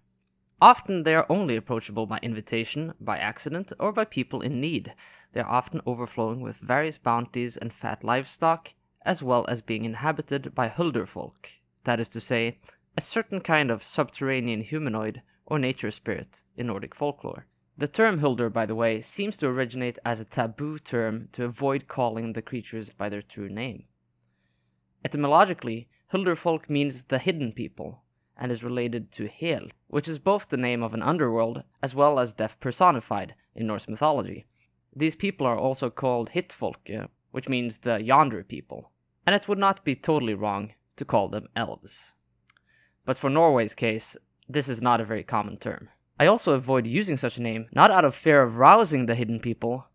[0.59, 4.95] Often they are only approachable by invitation, by accident, or by people in need.
[5.33, 8.73] They are often overflowing with various bounties and fat livestock,
[9.07, 12.59] as well as being inhabited by Hulderfolk, that is to say,
[12.97, 17.47] a certain kind of subterranean humanoid or nature spirit in Nordic folklore.
[17.77, 21.87] The term Hulder, by the way, seems to originate as a taboo term to avoid
[21.87, 23.85] calling the creatures by their true name.
[25.05, 28.03] Etymologically, Hulderfolk means the hidden people
[28.35, 32.19] and is related to Hel, which is both the name of an underworld as well
[32.19, 34.45] as death personified in Norse mythology.
[34.93, 38.91] These people are also called Hitfolk, uh, which means the yonder people,
[39.27, 42.13] and it would not be totally wrong to call them elves.
[43.05, 44.15] But for Norway's case,
[44.47, 45.89] this is not a very common term.
[46.17, 49.41] I also avoid using such a name not out of fear of rousing the hidden
[49.41, 49.87] people,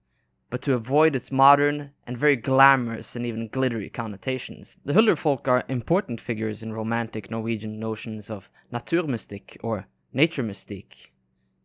[0.50, 4.76] but to avoid its modern and very glamorous and even glittery connotations.
[4.84, 11.08] The Hulderfolk are important figures in romantic Norwegian notions of naturmystik or nature mystique,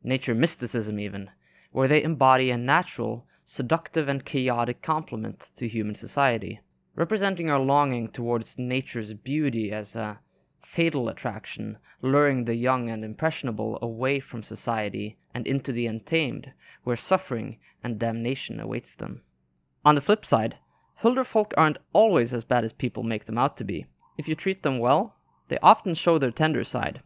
[0.04, 1.32] nature mysticism even,
[1.74, 6.62] where they embody a natural, seductive, and chaotic complement to human society,
[6.98, 10.20] representing our longing towards nature's beauty as a
[10.60, 16.52] fatal attraction, luring the young and impressionable away from society and into the untamed,
[16.84, 19.22] where suffering and damnation awaits them.
[19.86, 20.58] On the flip side,
[21.04, 23.86] Hulderfolk aren't always as bad as people make them out to be.
[24.18, 25.16] If you treat them well,
[25.50, 27.04] they often show their tender side,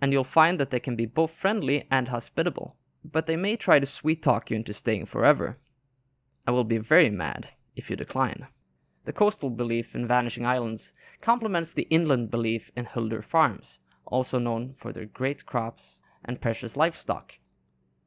[0.00, 3.80] and you'll find that they can be both friendly and hospitable, but they may try
[3.80, 5.58] to sweet talk you into staying forever.
[6.46, 8.46] I will be very mad if you decline.
[9.04, 14.74] The coastal belief in vanishing islands complements the inland belief in Hulder farms, also known
[14.78, 17.38] for their great crops and precious livestock.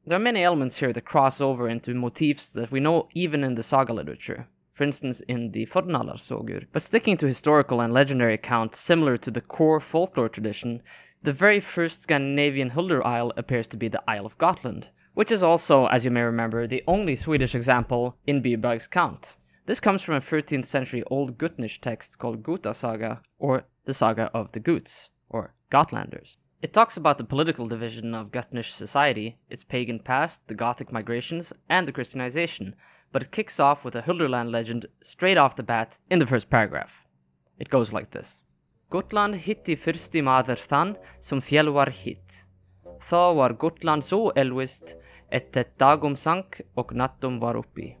[0.06, 3.56] There are many elements here that cross over into motifs that we know even in
[3.56, 6.66] the saga literature, for instance in the Fornaldarsögur.
[6.72, 10.82] But sticking to historical and legendary accounts similar to the core folklore tradition,
[11.22, 15.42] the very first Scandinavian Hulder Isle appears to be the Isle of Gotland, which is
[15.42, 19.36] also, as you may remember, the only Swedish example in Byberg's count.
[19.66, 24.30] This comes from a 13th century Old Gutnish text called Guta Saga, or the Saga
[24.32, 26.36] of the Guts, or Gotlanders.
[26.62, 31.52] It talks about the political division of Gutnish society, its pagan past, the Gothic migrations,
[31.68, 32.76] and the Christianization,
[33.10, 36.48] but it kicks off with a Hulderland legend straight off the bat in the first
[36.48, 37.04] paragraph.
[37.58, 38.42] It goes like this.
[38.88, 42.44] Gotland hitti fyrsti maður þann som þjálvar hitt.
[43.02, 44.94] Þá var Gotland så elvist
[45.28, 47.96] ett dagum sank och nattum var uppi.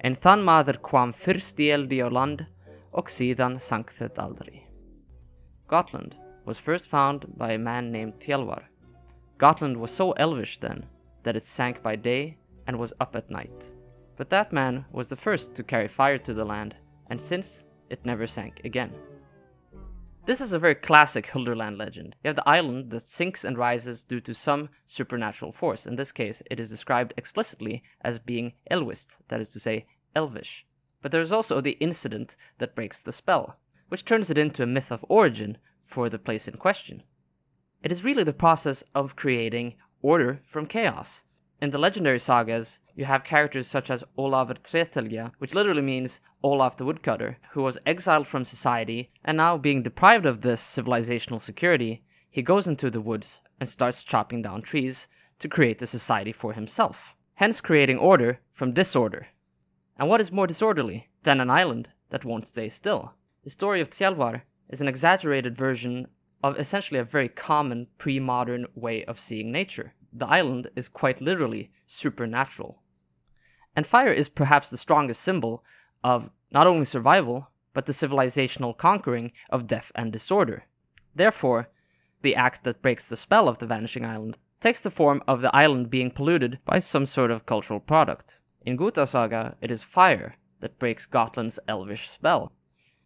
[0.00, 2.44] En þann maður kvam fyrst i eldi á land
[2.92, 4.66] och síðan sank det aldrig.
[5.68, 8.68] Gotland was first found by a man named Tjelvar.
[9.38, 10.86] Gotland was so elvish then
[11.22, 13.74] that it sank by day and was up at night.
[14.16, 16.74] But that man was the first to carry fire to the land,
[17.10, 18.92] and since it never sank again.
[20.26, 22.16] This is a very classic Hulderland legend.
[22.24, 25.86] You have the island that sinks and rises due to some supernatural force.
[25.86, 29.86] In this case, it is described explicitly as being Elwist, that is to say,
[30.16, 30.66] elvish.
[31.00, 34.66] But there is also the incident that breaks the spell, which turns it into a
[34.66, 37.04] myth of origin for the place in question.
[37.84, 41.22] It is really the process of creating order from chaos.
[41.58, 46.76] In the legendary sagas, you have characters such as Olafr Tretelja, which literally means Olaf
[46.76, 52.02] the Woodcutter, who was exiled from society, and now being deprived of this civilizational security,
[52.28, 56.52] he goes into the woods and starts chopping down trees to create a society for
[56.52, 59.28] himself, hence creating order from disorder.
[59.98, 63.14] And what is more disorderly than an island that won't stay still?
[63.44, 66.08] The story of Tjalvar is an exaggerated version
[66.42, 69.94] of essentially a very common pre modern way of seeing nature.
[70.18, 72.82] The island is quite literally supernatural.
[73.76, 75.62] And fire is perhaps the strongest symbol
[76.02, 80.64] of not only survival, but the civilizational conquering of death and disorder.
[81.14, 81.68] Therefore,
[82.22, 85.54] the act that breaks the spell of the vanishing island takes the form of the
[85.54, 88.40] island being polluted by some sort of cultural product.
[88.62, 92.52] In Guta Saga, it is fire that breaks Gotland's elvish spell.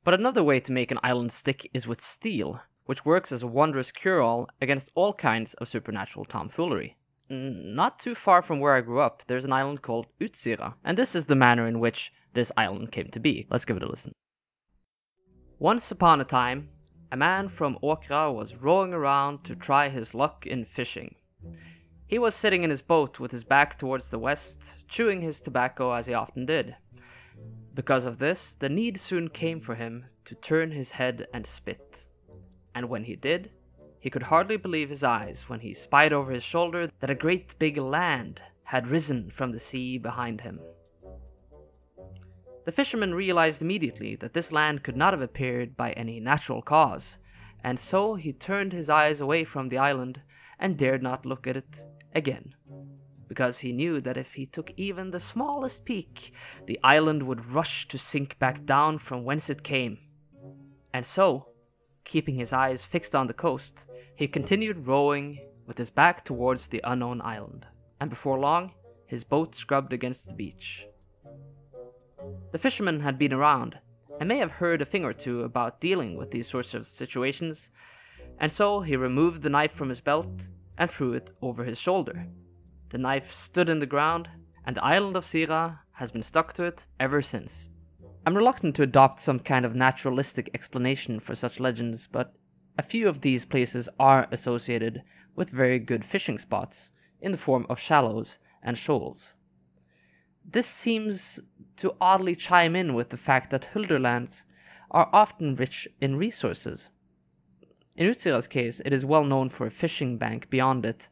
[0.05, 3.49] But another way to make an island stick is with steel, which works as a
[3.49, 6.97] wondrous cure all against all kinds of supernatural tomfoolery.
[7.33, 11.15] Not too far from where I grew up, there's an island called Utsira, and this
[11.15, 13.47] is the manner in which this island came to be.
[13.49, 14.13] Let's give it a listen.
[15.61, 16.71] Once upon a time,
[17.13, 21.15] a man from Åkra was rowing around to try his luck in fishing.
[22.09, 25.93] He was sitting in his boat with his back towards the west, chewing his tobacco
[25.93, 26.75] as he often did.
[27.75, 32.09] Because of this, the need soon came for him to turn his head and spit.
[32.75, 33.53] And when he did,
[34.01, 37.55] he could hardly believe his eyes when he spied over his shoulder that a great
[37.59, 40.61] big land had risen from the sea behind him.
[42.65, 47.19] The fisherman realized immediately that this land could not have appeared by any natural cause,
[47.63, 50.23] and so he turned his eyes away from the island
[50.59, 52.55] and dared not look at it again
[53.31, 56.33] because he knew that if he took even the smallest peek,
[56.67, 59.99] the island would rush to sink back down from whence it came.
[60.93, 61.51] And so,
[62.03, 63.87] keeping his eyes fixed on the coast,
[64.21, 67.67] he continued rowing with his back towards the unknown island,
[67.99, 68.71] and before long,
[69.07, 70.87] his boat scrubbed against the beach.
[72.53, 73.79] The fisherman had been around,
[74.19, 77.71] and may have heard a thing or two about dealing with these sorts of situations,
[78.39, 82.27] and so he removed the knife from his belt and threw it over his shoulder.
[82.91, 84.29] The knife stood in the ground,
[84.67, 87.71] and the island of Sira has been stuck to it ever since.
[88.27, 92.35] I'm reluctant to adopt some kind of naturalistic explanation for such legends, but
[92.81, 95.03] a few of these places are associated
[95.37, 99.35] with very good fishing spots in the form of shallows and shoals.
[100.43, 101.41] This seems
[101.77, 104.47] to oddly chime in with the fact that Hulderlands
[104.91, 106.89] are often rich in resources.
[107.99, 111.11] In Utsira's case, it is well known for a fishing bank beyond it,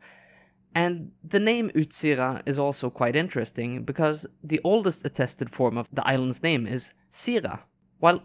[0.75, 6.07] and the name Utsira is also quite interesting because the oldest attested form of the
[6.09, 7.65] island's name is Sira,
[7.99, 8.23] while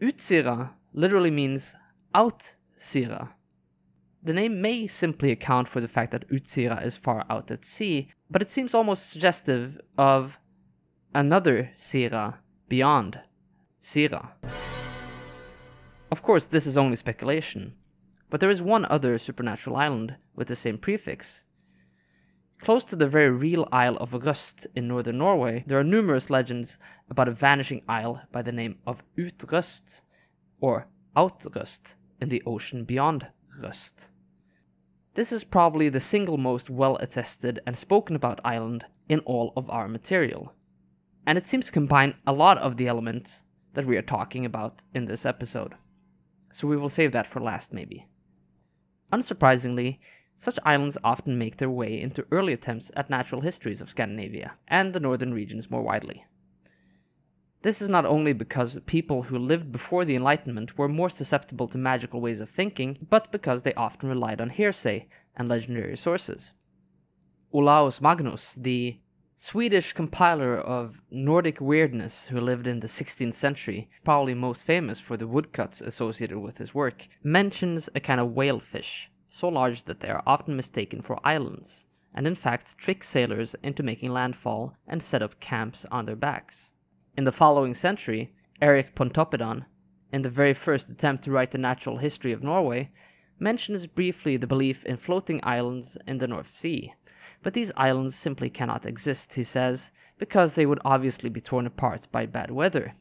[0.00, 1.74] Utsira literally means
[2.14, 2.54] out
[2.84, 3.34] Sira.
[4.22, 8.10] The name may simply account for the fact that Utsira is far out at sea,
[8.30, 10.38] but it seems almost suggestive of
[11.14, 13.20] another Sira beyond
[13.80, 14.34] Sira.
[16.12, 17.74] Of course, this is only speculation,
[18.28, 21.46] but there is one other supernatural island with the same prefix.
[22.60, 26.76] Close to the very real Isle of Røst in northern Norway, there are numerous legends
[27.08, 30.02] about a vanishing isle by the name of Utrøst,
[30.60, 31.94] or Outrust,
[32.24, 33.26] in the ocean beyond
[33.60, 34.08] Røst.
[35.12, 39.68] This is probably the single most well attested and spoken about island in all of
[39.68, 40.54] our material.
[41.26, 43.44] And it seems to combine a lot of the elements
[43.74, 45.74] that we are talking about in this episode.
[46.50, 48.08] So we will save that for last, maybe.
[49.12, 49.98] Unsurprisingly,
[50.34, 54.94] such islands often make their way into early attempts at natural histories of Scandinavia and
[54.94, 56.24] the northern regions more widely.
[57.64, 61.78] This is not only because people who lived before the Enlightenment were more susceptible to
[61.78, 66.52] magical ways of thinking, but because they often relied on hearsay and legendary sources.
[67.54, 68.98] Olaus Magnus, the
[69.36, 75.16] Swedish compiler of Nordic weirdness who lived in the 16th century, probably most famous for
[75.16, 80.10] the woodcuts associated with his work, mentions a kind of whalefish, so large that they
[80.10, 85.22] are often mistaken for islands, and in fact trick sailors into making landfall and set
[85.22, 86.74] up camps on their backs.
[87.16, 89.66] In the following century, Eric Pontoppidan,
[90.12, 92.90] in the very first attempt to write the natural history of Norway,
[93.38, 96.92] mentions briefly the belief in floating islands in the North Sea.
[97.40, 102.08] But these islands simply cannot exist, he says, because they would obviously be torn apart
[102.10, 102.94] by bad weather,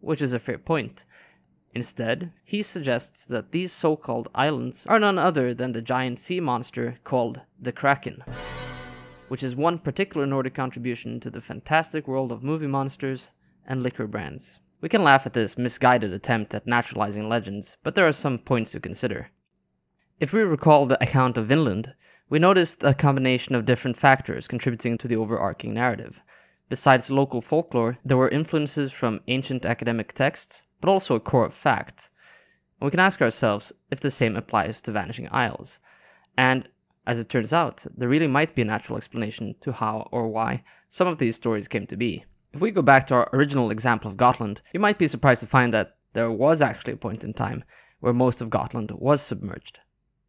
[0.00, 1.04] which is a fair point.
[1.74, 6.40] Instead, he suggests that these so called islands are none other than the giant sea
[6.40, 8.24] monster called the Kraken,
[9.28, 13.32] which is one particular Nordic contribution to the fantastic world of movie monsters
[13.68, 14.58] and liquor brands.
[14.80, 18.72] We can laugh at this misguided attempt at naturalizing legends, but there are some points
[18.72, 19.30] to consider.
[20.18, 21.94] If we recall the account of Vinland,
[22.28, 26.22] we noticed a combination of different factors contributing to the overarching narrative.
[26.68, 31.54] Besides local folklore, there were influences from ancient academic texts, but also a core of
[31.54, 32.10] fact.
[32.80, 35.80] We can ask ourselves if the same applies to Vanishing Isles.
[36.36, 36.68] And,
[37.06, 40.62] as it turns out, there really might be a natural explanation to how or why
[40.88, 42.24] some of these stories came to be.
[42.58, 45.46] If we go back to our original example of Gotland, you might be surprised to
[45.46, 47.62] find that there was actually a point in time
[48.00, 49.78] where most of Gotland was submerged.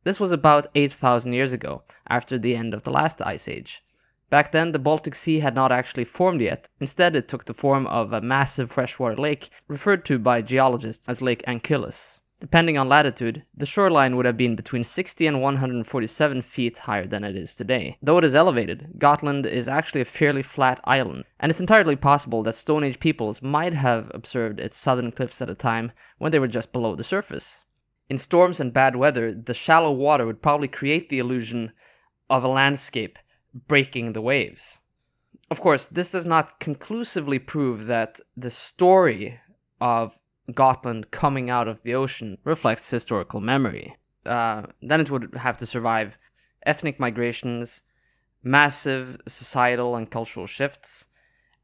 [0.03, 3.83] This was about 8,000 years ago, after the end of the last ice age.
[4.29, 6.69] Back then, the Baltic Sea had not actually formed yet.
[6.79, 11.23] Instead, it took the form of a massive freshwater lake, referred to by geologists as
[11.23, 12.19] Lake Ancylus.
[12.39, 17.25] Depending on latitude, the shoreline would have been between 60 and 147 feet higher than
[17.25, 17.97] it is today.
[18.01, 22.41] Though it is elevated, Gotland is actually a fairly flat island, and it's entirely possible
[22.43, 26.39] that Stone Age peoples might have observed its southern cliffs at a time when they
[26.39, 27.65] were just below the surface.
[28.09, 31.73] In storms and bad weather, the shallow water would probably create the illusion
[32.29, 33.19] of a landscape
[33.67, 34.79] breaking the waves.
[35.51, 39.39] Of course, this does not conclusively prove that the story
[39.81, 40.19] of
[40.53, 43.95] Gotland coming out of the ocean reflects historical memory.
[44.25, 46.17] Uh, then it would have to survive
[46.65, 47.83] ethnic migrations,
[48.43, 51.07] massive societal and cultural shifts,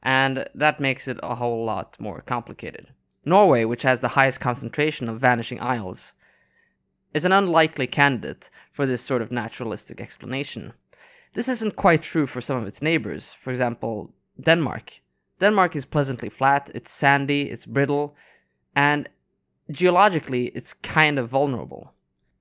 [0.02, 2.88] and that makes it a whole lot more complicated.
[3.24, 6.14] Norway, which has the highest concentration of vanishing isles,
[7.14, 10.74] is an unlikely candidate for this sort of naturalistic explanation.
[11.34, 15.02] This isn't quite true for some of its neighbors, for example, Denmark.
[15.40, 18.16] Denmark is pleasantly flat, it's sandy, it's brittle,
[18.76, 19.10] and
[19.72, 21.94] geologically, it's kind of vulnerable.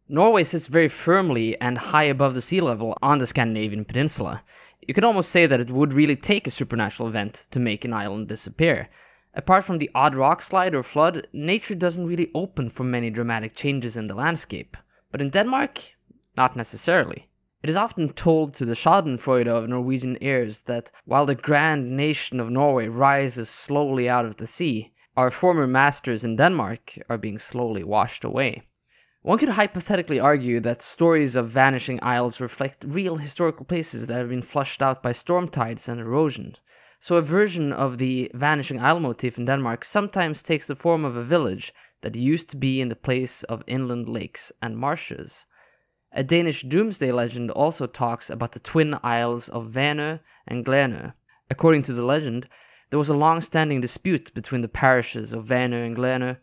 [0.08, 4.42] Norway sits very firmly and high above the sea level on the Scandinavian peninsula.
[4.86, 7.94] You could almost say that it would really take a supernatural event to make an
[7.94, 8.90] island disappear.
[9.32, 13.54] Apart from the odd rock slide or flood, nature doesn't really open for many dramatic
[13.56, 14.76] changes in the landscape.
[15.10, 15.94] But in Denmark,
[16.36, 17.30] not necessarily.
[17.62, 22.38] It is often told to the Schadenfreude of Norwegian ears that while the grand nation
[22.38, 27.38] of Norway rises slowly out of the sea, our former masters in Denmark are being
[27.38, 28.62] slowly washed away.
[29.22, 34.28] One could hypothetically argue that stories of vanishing isles reflect real historical places that have
[34.28, 36.54] been flushed out by storm tides and erosion.
[36.98, 41.16] So a version of the vanishing isle motif in Denmark sometimes takes the form of
[41.16, 45.46] a village that used to be in the place of inland lakes and marshes.
[46.12, 51.14] A Danish doomsday legend also talks about the twin isles of Vänö and Glænø.
[51.50, 52.46] According to the legend,
[52.90, 56.36] there was a long standing dispute between the parishes of Vänö and Glænø,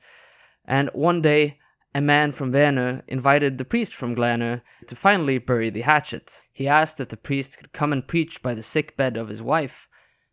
[0.65, 1.59] and one day
[1.93, 6.43] a man from Vänö invited the priest from Glænø to finally bury the hatchet.
[6.51, 9.41] He asked if the priest could come and preach by the sick bed of his
[9.41, 9.87] wife,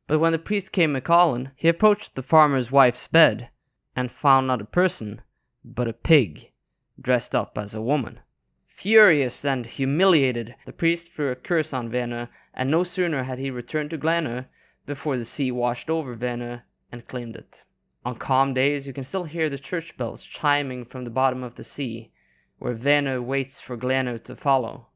[0.07, 3.51] but when the priest came a calling, he approached the farmer's wife's bed
[3.95, 5.21] and found not a person,
[5.65, 6.53] but a pig,
[7.01, 8.21] dressed up as a woman.
[8.67, 13.51] Furious and humiliated, the priest threw a curse on Vänö, and no sooner had he
[13.51, 14.47] returned to Glænø
[14.89, 17.65] before the sea washed over Vänö and claimed it.
[18.07, 21.57] On calm days, you can still hear the church bells chiming from the bottom of
[21.57, 22.11] the sea,
[22.59, 24.87] where Vänö waits for Glænø to follow,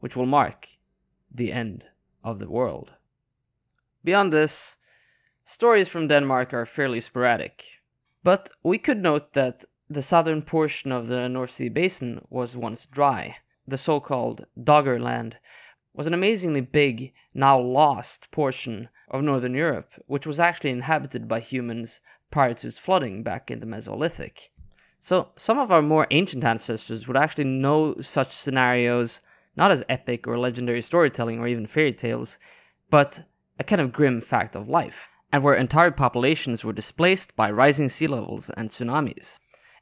[0.00, 0.70] which will mark
[1.32, 1.86] the end
[2.24, 2.94] of the world.
[4.02, 4.78] Beyond this,
[5.44, 7.80] stories from Denmark are fairly sporadic.
[8.24, 12.84] But we could note that the southern portion of the North Sea basin was once
[12.84, 13.36] dry.
[13.68, 15.34] The so called Doggerland
[15.94, 21.40] was an amazingly big, now lost portion of northern Europe, which was actually inhabited by
[21.40, 22.00] humans
[22.30, 24.48] prior to its flooding back in the Mesolithic.
[24.98, 29.20] So, some of our more ancient ancestors would actually know such scenarios
[29.56, 32.38] not as epic or legendary storytelling or even fairy tales,
[32.90, 33.22] but
[33.58, 37.88] a kind of grim fact of life and where entire populations were displaced by rising
[37.88, 39.38] sea levels and tsunamis.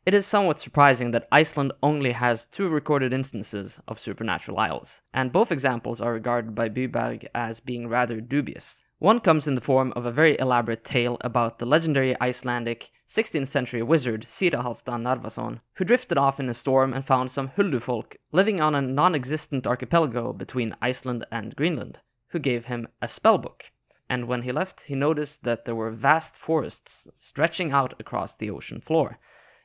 [0.06, 5.32] It is somewhat surprising that Iceland only has two recorded instances of supernatural isles, and
[5.32, 8.82] both examples are regarded by Byberg as being rather dubious.
[9.04, 13.48] One comes in the form of a very elaborate tale about the legendary Icelandic 16th
[13.48, 18.16] century wizard Sira Halfdan Narfason, who drifted off in a storm and found some Huldufolk
[18.32, 23.64] living on a non existent archipelago between Iceland and Greenland, who gave him a spellbook
[24.08, 28.48] and when he left, he noticed that there were vast forests stretching out across the
[28.48, 29.18] ocean floor,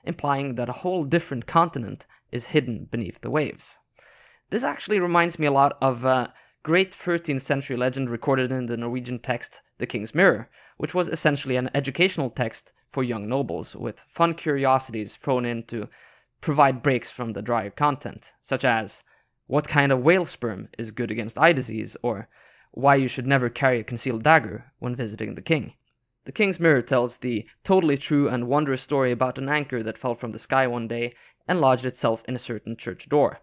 [0.04, 3.80] implying that a whole different continent is hidden beneath the waves.
[4.50, 6.34] This actually reminds me a lot of a
[6.64, 11.56] great 13th century legend recorded in the Norwegian text The King's Mirror, which was essentially
[11.56, 15.88] an educational text for young nobles, with fun curiosities thrown in to
[16.42, 19.04] provide breaks from the drier content, such as
[19.48, 22.28] what kind of whale sperm is good against eye disease, or
[22.72, 25.74] why you should never carry a concealed dagger when visiting the king.
[26.26, 30.14] The King's Mirror tells the totally true and wondrous story about an anchor that fell
[30.14, 31.14] from the sky one day
[31.48, 33.40] and lodged itself in a certain church door.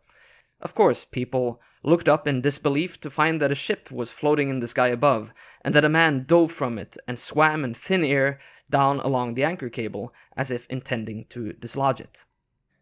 [0.61, 4.59] Of course, people looked up in disbelief to find that a ship was floating in
[4.59, 5.32] the sky above,
[5.62, 9.44] and that a man dove from it and swam in thin air down along the
[9.44, 12.24] anchor cable, as if intending to dislodge it.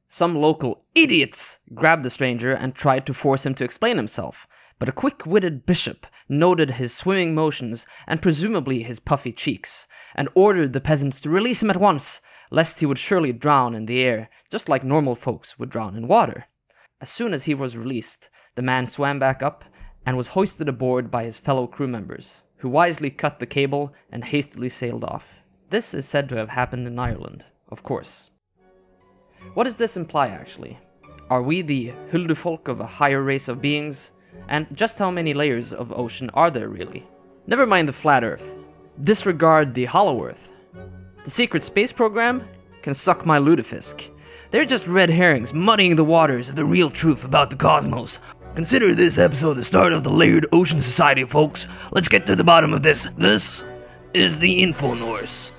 [0.08, 4.46] Some local idiots grabbed the stranger and tried to force him to explain himself,
[4.78, 10.28] but a quick witted bishop noted his swimming motions and presumably his puffy cheeks, and
[10.34, 14.00] ordered the peasants to release him at once, lest he would surely drown in the
[14.00, 16.46] air, just like normal folks would drown in water.
[17.01, 19.64] As soon as he was released, the man swam back up
[20.07, 24.24] and was hoisted aboard by his fellow crew members, who wisely cut the cable and
[24.24, 25.40] hastily sailed off.
[25.70, 28.30] This is said to have happened in Ireland, of course.
[29.55, 30.78] What does this imply, actually?
[31.30, 34.12] Are we the Huldufolk of a higher race of beings,
[34.49, 37.07] and just how many layers of ocean are there really?
[37.47, 38.55] Never mind the flat Earth.
[39.03, 40.51] Disregard the hollow Earth.
[41.24, 42.47] The secret space program
[42.82, 44.11] can suck my lutefisk.
[44.55, 48.20] They're just red herrings muddying the waters of the real truth about the cosmos.
[48.55, 51.66] Consider this episode the start of the Layered Ocean Society, folks.
[51.90, 53.09] Let's get to the bottom of this.
[53.18, 53.64] This
[54.12, 55.52] is the Info Norse.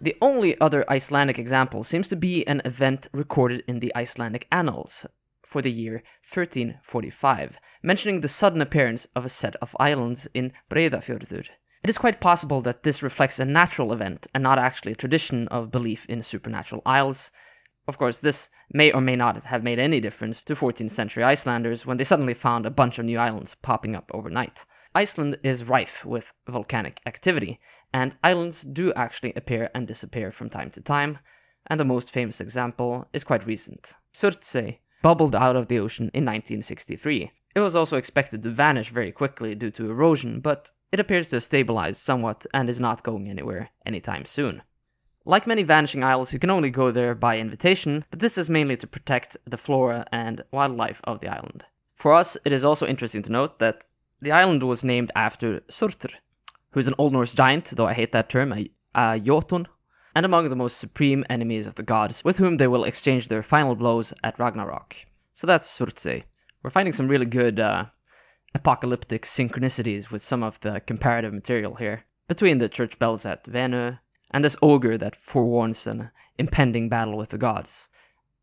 [0.00, 5.06] The only other Icelandic example seems to be an event recorded in the Icelandic Annals,
[5.46, 11.46] for the year 1345, mentioning the sudden appearance of a set of islands in Breiðafjörður.
[11.84, 15.46] It is quite possible that this reflects a natural event and not actually a tradition
[15.46, 17.30] of belief in supernatural isles.
[17.90, 21.84] Of course, this may or may not have made any difference to 14th century Icelanders
[21.84, 24.64] when they suddenly found a bunch of new islands popping up overnight.
[24.94, 27.58] Iceland is rife with volcanic activity,
[27.92, 31.18] and islands do actually appear and disappear from time to time,
[31.66, 33.94] and the most famous example is quite recent.
[34.14, 37.32] Surtsey bubbled out of the ocean in 1963.
[37.56, 41.36] It was also expected to vanish very quickly due to erosion, but it appears to
[41.36, 44.62] have stabilized somewhat and is not going anywhere anytime soon.
[45.24, 48.76] Like many vanishing isles, you can only go there by invitation, but this is mainly
[48.78, 51.66] to protect the flora and wildlife of the island.
[51.94, 53.84] For us, it is also interesting to note that
[54.22, 56.12] the island was named after Surtr,
[56.70, 59.68] who's an Old Norse giant, though I hate that term, a, a Jotun,
[60.14, 63.42] and among the most supreme enemies of the gods, with whom they will exchange their
[63.42, 64.96] final blows at Ragnarok.
[65.34, 66.24] So that's Surtsey.
[66.62, 67.86] We're finding some really good uh,
[68.54, 73.98] apocalyptic synchronicities with some of the comparative material here, between the church bells at Venö
[74.30, 77.90] and this ogre that forewarns an impending battle with the gods.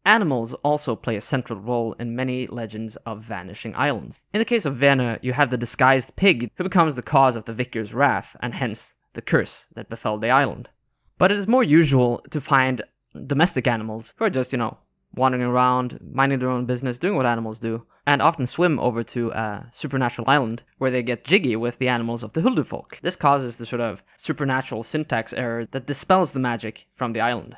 [0.05, 4.19] Animals also play a central role in many legends of vanishing islands.
[4.33, 7.43] In the case of Venö, you have the disguised pig who becomes the cause of
[7.43, 10.69] the vicar's wrath and hence the curse that befell the island.
[11.17, 12.83] But it is more usual to find
[13.25, 14.77] domestic animals who are just, you know,
[15.13, 19.31] wandering around, minding their own business, doing what animals do, and often swim over to
[19.31, 22.99] a supernatural island where they get jiggy with the animals of the Huldufolk.
[23.01, 27.57] This causes the sort of supernatural syntax error that dispels the magic from the island.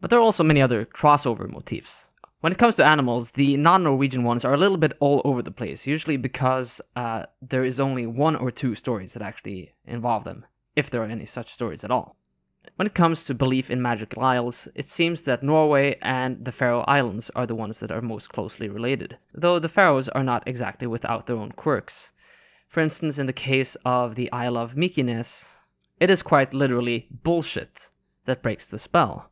[0.00, 2.10] But there are also many other crossover motifs.
[2.40, 5.42] When it comes to animals, the non Norwegian ones are a little bit all over
[5.42, 10.24] the place, usually because uh, there is only one or two stories that actually involve
[10.24, 12.16] them, if there are any such stories at all.
[12.76, 16.82] When it comes to belief in magical isles, it seems that Norway and the Faroe
[16.82, 20.86] Islands are the ones that are most closely related, though the Faroes are not exactly
[20.86, 22.12] without their own quirks.
[22.68, 25.56] For instance, in the case of the Isle of Mykines,
[26.00, 27.90] it is quite literally bullshit
[28.26, 29.30] that breaks the spell.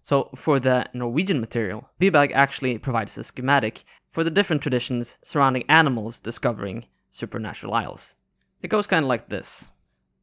[0.00, 5.64] So, for the Norwegian material, Byberg actually provides a schematic for the different traditions surrounding
[5.68, 8.16] animals discovering supernatural isles.
[8.62, 9.68] It goes kind of like this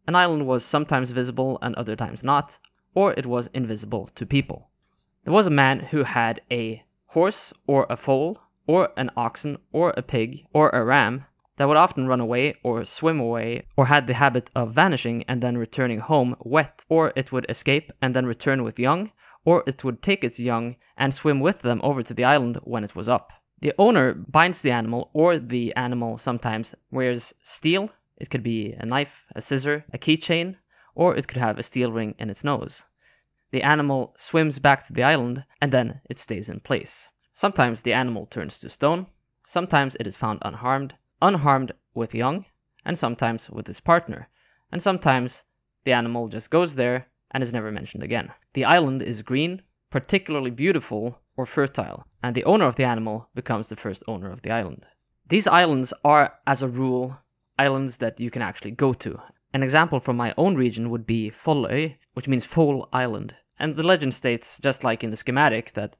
[0.08, 2.58] An island was sometimes visible and other times not,
[2.96, 4.70] or it was invisible to people.
[5.26, 9.94] There was a man who had a horse or a foal, or an oxen or
[9.96, 11.26] a pig or a ram
[11.58, 15.42] that would often run away or swim away or had the habit of vanishing and
[15.42, 19.12] then returning home wet, or it would escape and then return with young,
[19.44, 22.84] or it would take its young and swim with them over to the island when
[22.84, 23.34] it was up.
[23.60, 27.90] The owner binds the animal, or the animal sometimes wears steel.
[28.18, 30.58] It could be a knife, a scissor, a keychain,
[30.96, 32.86] or it could have a steel ring in its nose.
[33.52, 37.12] The animal swims back to the island, and then it stays in place.
[37.32, 39.08] Sometimes the animal turns to stone,
[39.44, 42.46] sometimes it is found unharmed, unharmed with young,
[42.84, 44.30] and sometimes with its partner,
[44.72, 45.46] and sometimes
[45.84, 48.32] the animal just goes there and is never mentioned again.
[48.54, 53.70] The island is green, particularly beautiful or fertile, and the owner of the animal becomes
[53.70, 54.86] the first owner of the island.
[55.28, 57.20] These islands are, as a rule,
[57.58, 59.20] islands that you can actually go to.
[59.54, 63.36] An example from my own region would be Folløy, which means Foal Island.
[63.60, 65.96] And the legend states, just like in the schematic, that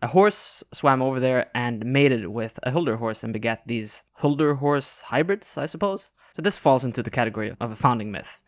[0.00, 4.56] a horse swam over there and mated with a Hulder horse and begat these Hulder
[4.56, 6.10] horse hybrids, I suppose.
[6.34, 8.40] So this falls into the category of a founding myth.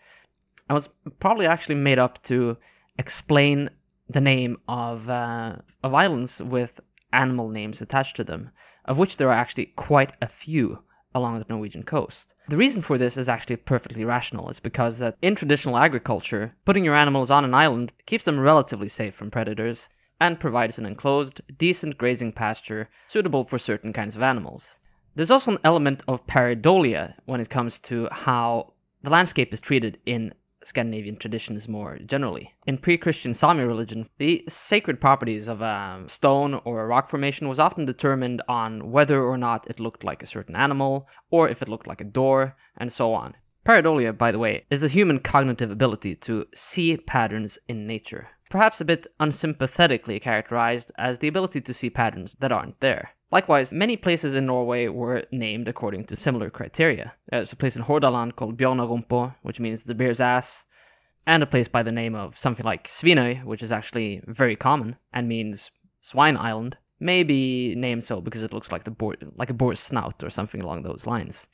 [0.69, 0.89] I was
[1.21, 2.57] probably actually made up to
[2.99, 3.71] explain
[4.09, 6.81] the name of uh, of islands with
[7.12, 8.51] animal names attached to them,
[8.85, 10.83] of which there are actually quite a few
[11.15, 12.35] along the Norwegian coast.
[12.49, 14.49] The reason for this is actually perfectly rational.
[14.49, 18.89] It's because that in traditional agriculture, putting your animals on an island keeps them relatively
[18.89, 19.89] safe from predators
[20.21, 24.77] and provides an enclosed, decent grazing pasture suitable for certain kinds of animals.
[25.15, 29.99] There's also an element of pareidolia when it comes to how the landscape is treated
[30.07, 30.35] in
[30.65, 32.55] Scandinavian traditions more generally.
[32.67, 37.49] In pre Christian Sami religion, the sacred properties of a stone or a rock formation
[37.49, 41.62] was often determined on whether or not it looked like a certain animal, or if
[41.62, 43.35] it looked like a door, and so on.
[43.65, 48.29] Pareidolia, by the way, is the human cognitive ability to see patterns in nature.
[48.51, 53.11] Perhaps a bit unsympathetically characterized as the ability to see patterns that aren't there.
[53.35, 57.14] Likewise, many places in Norway were named according to similar criteria.
[57.32, 60.66] There's a place in Hordaland called Bjornarumpo, which means the bear's ass,
[61.26, 64.99] and a place by the name of something like Svinøy, which is actually very common
[65.12, 69.61] and means swine island, maybe named so because it looks like the boar, like a
[69.62, 71.49] boar's snout or something along those lines.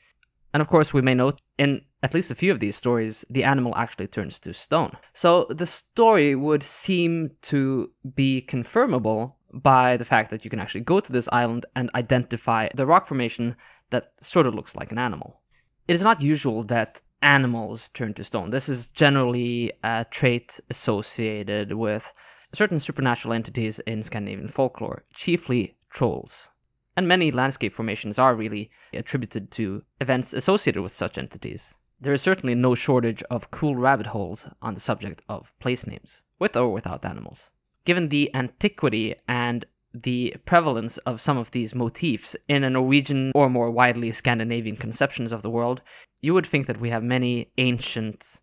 [0.52, 3.44] And of course, we may note in at least a few of these stories, the
[3.44, 4.98] animal actually turns to stone.
[5.14, 10.82] So the story would seem to be confirmable by the fact that you can actually
[10.82, 13.56] go to this island and identify the rock formation
[13.90, 15.40] that sort of looks like an animal.
[15.88, 18.50] It is not usual that animals turn to stone.
[18.50, 22.12] This is generally a trait associated with
[22.52, 26.50] certain supernatural entities in Scandinavian folklore, chiefly trolls.
[26.96, 31.76] And many landscape formations are really attributed to events associated with such entities.
[32.00, 36.24] There is certainly no shortage of cool rabbit holes on the subject of place names,
[36.38, 37.52] with or without animals.
[37.84, 43.48] Given the antiquity and the prevalence of some of these motifs in a Norwegian or
[43.48, 45.82] more widely Scandinavian conceptions of the world,
[46.20, 48.40] you would think that we have many ancient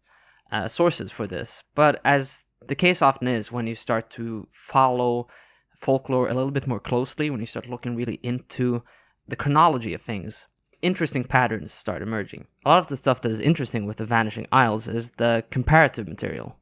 [0.51, 1.63] uh, sources for this.
[1.75, 5.27] But as the case often is, when you start to follow
[5.75, 8.83] folklore a little bit more closely, when you start looking really into
[9.27, 10.47] the chronology of things,
[10.81, 12.47] interesting patterns start emerging.
[12.65, 16.07] A lot of the stuff that is interesting with the Vanishing Isles is the comparative
[16.07, 16.57] material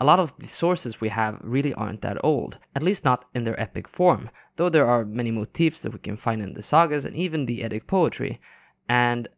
[0.00, 3.44] a lot of the sources we have really aren't that old, at least not in
[3.44, 7.04] their epic form, though there are many motifs that we can find in the sagas
[7.04, 8.40] and even the Eddic poetry.
[8.88, 9.28] And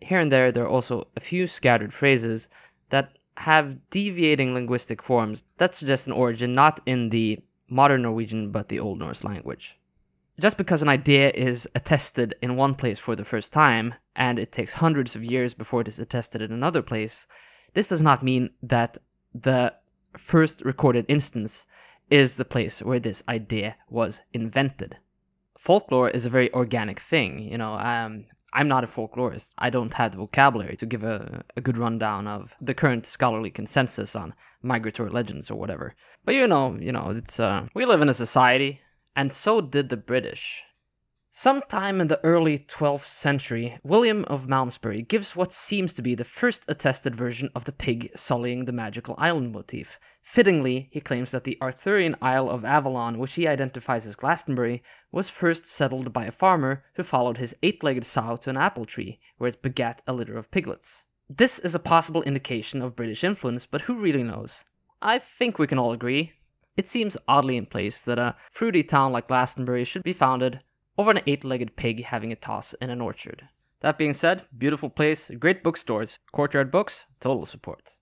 [0.00, 2.48] here and there, there are also a few scattered phrases
[2.88, 8.68] that have deviating linguistic forms that suggest an origin not in the modern Norwegian but
[8.68, 9.78] the Old Norse language.
[10.40, 14.52] Just because an idea is attested in one place for the first time, and it
[14.52, 17.26] takes hundreds of years before it is attested in another place,
[17.74, 18.98] this does not mean that
[19.34, 19.74] the
[20.18, 21.66] first recorded instance
[22.10, 24.96] is the place where this idea was invented.
[25.58, 27.74] Folklore is a very organic thing, you know.
[27.74, 29.52] Um, I'm not a folklorist.
[29.58, 33.50] I don't have the vocabulary to give a, a good rundown of the current scholarly
[33.50, 35.94] consensus on migratory legends or whatever.
[36.24, 38.80] But you know, you know, it's uh, we live in a society,
[39.14, 40.64] and so did the British.
[41.30, 46.24] Sometime in the early 12th century, William of Malmesbury gives what seems to be the
[46.24, 50.00] first attested version of the pig sullying the magical island motif.
[50.22, 55.28] Fittingly, he claims that the Arthurian Isle of Avalon, which he identifies as Glastonbury, was
[55.28, 59.20] first settled by a farmer who followed his eight legged sow to an apple tree,
[59.36, 61.04] where it begat a litter of piglets.
[61.28, 64.64] This is a possible indication of British influence, but who really knows?
[65.02, 66.32] I think we can all agree.
[66.74, 70.60] It seems oddly in place that a fruity town like Glastonbury should be founded
[70.98, 73.48] over an eight legged pig having a toss in an orchard.
[73.80, 77.98] That being said, beautiful place, great bookstores, courtyard books, total support.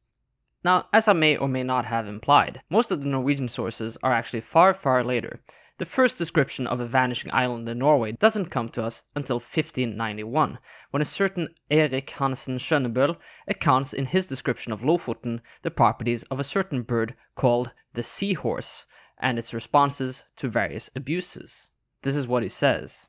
[0.65, 4.13] Now, as I may or may not have implied, most of the Norwegian sources are
[4.13, 5.41] actually far, far later.
[5.79, 10.59] The first description of a vanishing island in Norway doesn't come to us until 1591,
[10.91, 16.41] when a certain Erik Hansen Schønebøl accounts in his description of Lofoten the properties of
[16.41, 18.87] a certain bird called the seahorse
[19.19, 21.69] and its responses to various abuses.
[22.07, 23.09] This is what he says.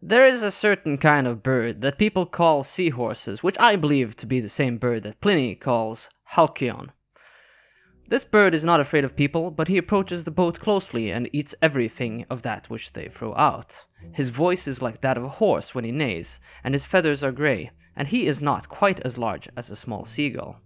[0.00, 4.26] There is a certain kind of bird that people call seahorses, which I believe to
[4.26, 6.92] be the same bird that Pliny calls halcyon.
[8.06, 11.56] This bird is not afraid of people, but he approaches the boat closely and eats
[11.60, 13.84] everything of that which they throw out.
[14.12, 17.32] His voice is like that of a horse when he neighs, and his feathers are
[17.32, 20.60] grey, and he is not quite as large as a small seagull.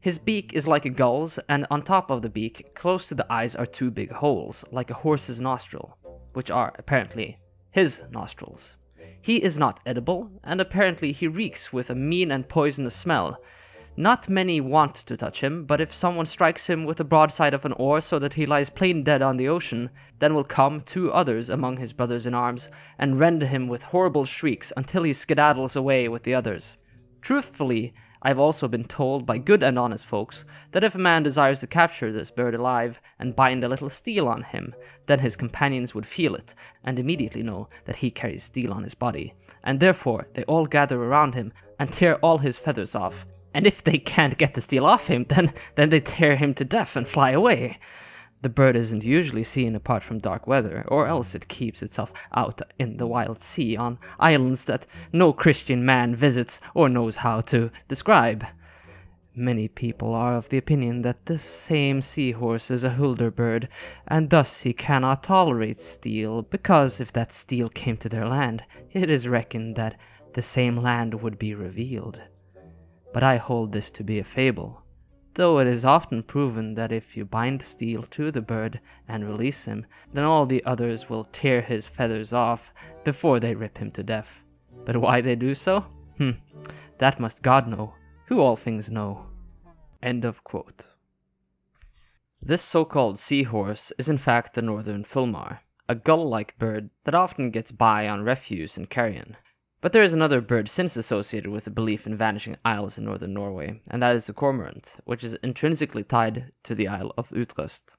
[0.00, 3.30] His beak is like a gull's, and on top of the beak, close to the
[3.30, 5.98] eyes, are two big holes, like a horse's nostril
[6.34, 7.38] which are apparently
[7.70, 8.76] his nostrils.
[9.20, 13.40] He is not edible, and apparently he reeks with a mean and poisonous smell.
[13.96, 17.64] Not many want to touch him, but if someone strikes him with the broadside of
[17.64, 21.12] an oar so that he lies plain dead on the ocean, then will come two
[21.12, 22.68] others among his brothers in arms,
[22.98, 26.76] and rend him with horrible shrieks until he skedaddles away with the others.
[27.22, 27.94] Truthfully,
[28.26, 31.66] I've also been told by good and honest folks that if a man desires to
[31.66, 34.74] capture this bird alive and bind a little steel on him,
[35.06, 38.94] then his companions would feel it and immediately know that he carries steel on his
[38.94, 43.26] body, and therefore they all gather around him and tear all his feathers off.
[43.52, 46.64] And if they can't get the steel off him, then then they tear him to
[46.64, 47.78] death and fly away.
[48.44, 52.60] The bird isn't usually seen apart from dark weather, or else it keeps itself out
[52.78, 57.70] in the wild sea on islands that no Christian man visits or knows how to
[57.88, 58.44] describe.
[59.34, 63.70] Many people are of the opinion that this same seahorse is a Hulder bird,
[64.06, 69.08] and thus he cannot tolerate steel, because if that steel came to their land, it
[69.08, 69.96] is reckoned that
[70.34, 72.20] the same land would be revealed.
[73.14, 74.83] But I hold this to be a fable
[75.34, 79.64] though it is often proven that if you bind steel to the bird and release
[79.64, 82.72] him, then all the others will tear his feathers off
[83.02, 84.42] before they rip him to death.
[84.84, 85.86] But why they do so?
[86.18, 86.32] Hmm,
[86.98, 87.94] that must God know,
[88.26, 89.26] who all things know.
[90.02, 90.94] End of quote.
[92.40, 97.14] This so called seahorse is in fact the northern fulmar, a gull like bird that
[97.14, 99.36] often gets by on refuse and carrion.
[99.84, 103.34] But there is another bird since associated with the belief in vanishing isles in northern
[103.34, 107.98] Norway, and that is the cormorant, which is intrinsically tied to the Isle of Utrøst.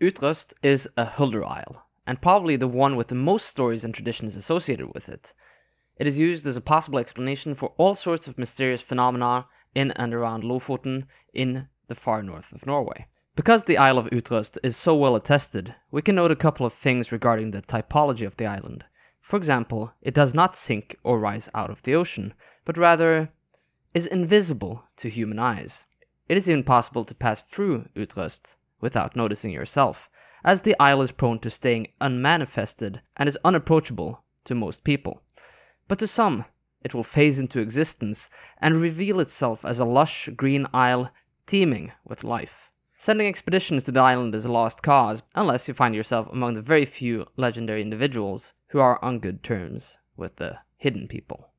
[0.00, 4.36] Utrøst is a Hulder Isle, and probably the one with the most stories and traditions
[4.36, 5.34] associated with it.
[5.98, 10.14] It is used as a possible explanation for all sorts of mysterious phenomena in and
[10.14, 13.06] around Lofoten in the far north of Norway.
[13.36, 16.72] Because the Isle of Utrøst is so well attested, we can note a couple of
[16.72, 18.86] things regarding the typology of the island.
[19.22, 23.30] For example, it does not sink or rise out of the ocean, but rather
[23.94, 25.86] is invisible to human eyes.
[26.28, 30.10] It is even possible to pass through Utrøst without noticing yourself,
[30.44, 35.22] as the isle is prone to staying unmanifested and is unapproachable to most people.
[35.86, 36.44] But to some,
[36.82, 38.28] it will phase into existence
[38.60, 41.10] and reveal itself as a lush green isle
[41.46, 42.70] teeming with life.
[42.96, 46.62] Sending expeditions to the island is a lost cause, unless you find yourself among the
[46.62, 51.50] very few legendary individuals who are on good terms with the hidden people.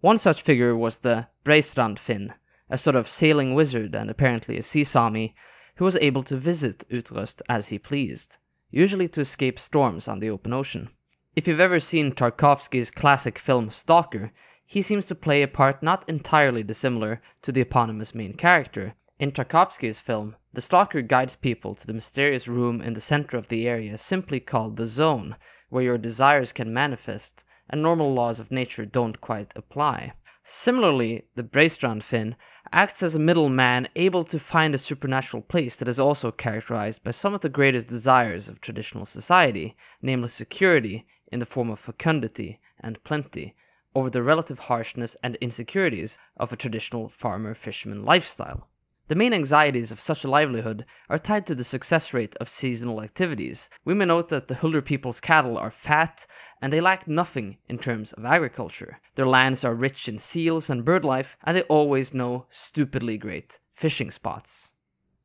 [0.00, 2.32] One such figure was the Breistrand Finn,
[2.70, 5.34] a sort of sailing wizard and apparently a sea Sami,
[5.76, 8.38] who was able to visit Utrøst as he pleased,
[8.70, 10.88] usually to escape storms on the open ocean.
[11.36, 14.32] If you've ever seen Tarkovsky's classic film Stalker,
[14.64, 18.94] he seems to play a part not entirely dissimilar to the eponymous main character.
[19.20, 23.48] In Tarkovsky's film, the stalker guides people to the mysterious room in the center of
[23.48, 25.36] the area simply called the zone,
[25.68, 30.14] where your desires can manifest, and normal laws of nature don't quite apply.
[30.42, 32.34] Similarly, the Breistrand Finn
[32.72, 37.10] acts as a middleman able to find a supernatural place that is also characterized by
[37.10, 42.58] some of the greatest desires of traditional society, namely security in the form of fecundity
[42.80, 43.54] and plenty,
[43.94, 48.69] over the relative harshness and insecurities of a traditional farmer fisherman lifestyle.
[49.10, 53.02] The main anxieties of such a livelihood are tied to the success rate of seasonal
[53.02, 53.68] activities.
[53.84, 56.28] We may note that the Hulder people's cattle are fat,
[56.62, 59.00] and they lack nothing in terms of agriculture.
[59.16, 63.58] Their lands are rich in seals and bird life, and they always know stupidly great
[63.72, 64.74] fishing spots.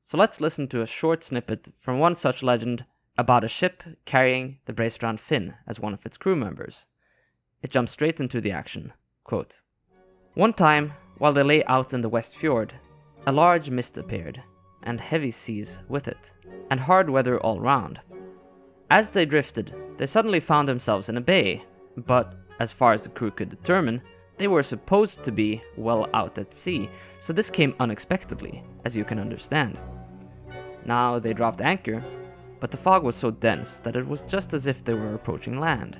[0.04, 2.86] So let's listen to a short snippet from one such legend
[3.20, 6.88] about a ship carrying the Breistrand Finn as one of its crew members.
[7.62, 8.94] It jumps straight into the action.
[9.24, 9.62] Quote,
[10.34, 12.74] One time, while they lay out in the West Fjord,
[13.28, 14.42] a large mist appeared,
[14.84, 16.34] and heavy seas with it,
[16.70, 18.00] and hard weather all round.
[18.92, 21.64] As they drifted, they suddenly found themselves in a bay,
[21.98, 24.02] but, as far as the crew could determine,
[24.38, 29.04] they were supposed to be well out at sea, so this came unexpectedly, as you
[29.04, 29.80] can understand.
[30.86, 32.04] Now they dropped anchor,
[32.60, 35.60] but the fog was so dense that it was just as if they were approaching
[35.60, 35.98] land,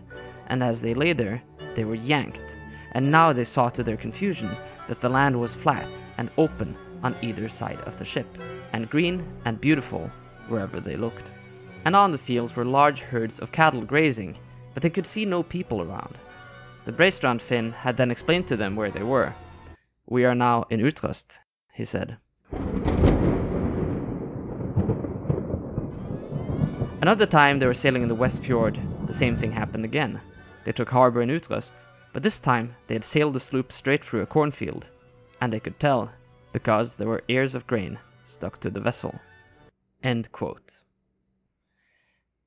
[0.48, 1.42] and as they lay there,
[1.74, 2.60] they were yanked,
[2.92, 4.56] and now they saw to their confusion
[4.88, 8.28] that the land was flat and open on either side of the ship,
[8.74, 10.10] and green and beautiful
[10.48, 11.30] wherever they looked.
[11.86, 14.38] And on the fields were large herds of cattle grazing,
[14.74, 16.18] but they could see no people around.
[16.86, 19.34] The Breistrand Finn had then explained to them where they were.
[20.08, 21.40] We are now in Utrøst,
[21.74, 22.18] he said.
[27.02, 30.20] Another time they were sailing in the West Fjord, the same thing happened again.
[30.64, 34.22] They took harbor in Utrøst, but this time they had sailed the sloop straight through
[34.24, 34.88] a cornfield,
[35.40, 36.12] and they could tell
[36.56, 39.20] because there were ears of grain stuck to the vessel.
[40.02, 40.84] End quote.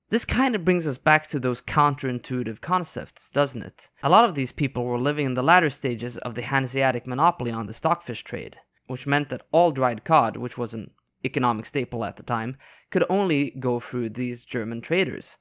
[0.08, 3.90] This kind of brings us back to those counterintuitive concepts, doesn't it?
[4.02, 7.50] A lot of these people were living in the latter stages of the Hanseatic monopoly
[7.50, 8.56] on the stockfish trade,
[8.86, 10.92] which meant that all dried cod, which was an
[11.22, 12.56] economic staple at the time,
[12.90, 15.36] could only go through these German traders.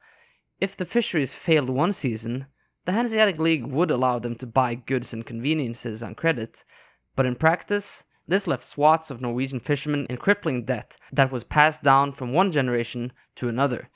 [0.60, 2.48] If the fisheries failed one season,
[2.84, 6.66] the Hanseatic League would allow them to buy goods and conveniences on credit,
[7.16, 11.84] but in practice, this left swaths of Norwegian fishermen in crippling debt that was passed
[11.84, 13.90] down from one generation to another.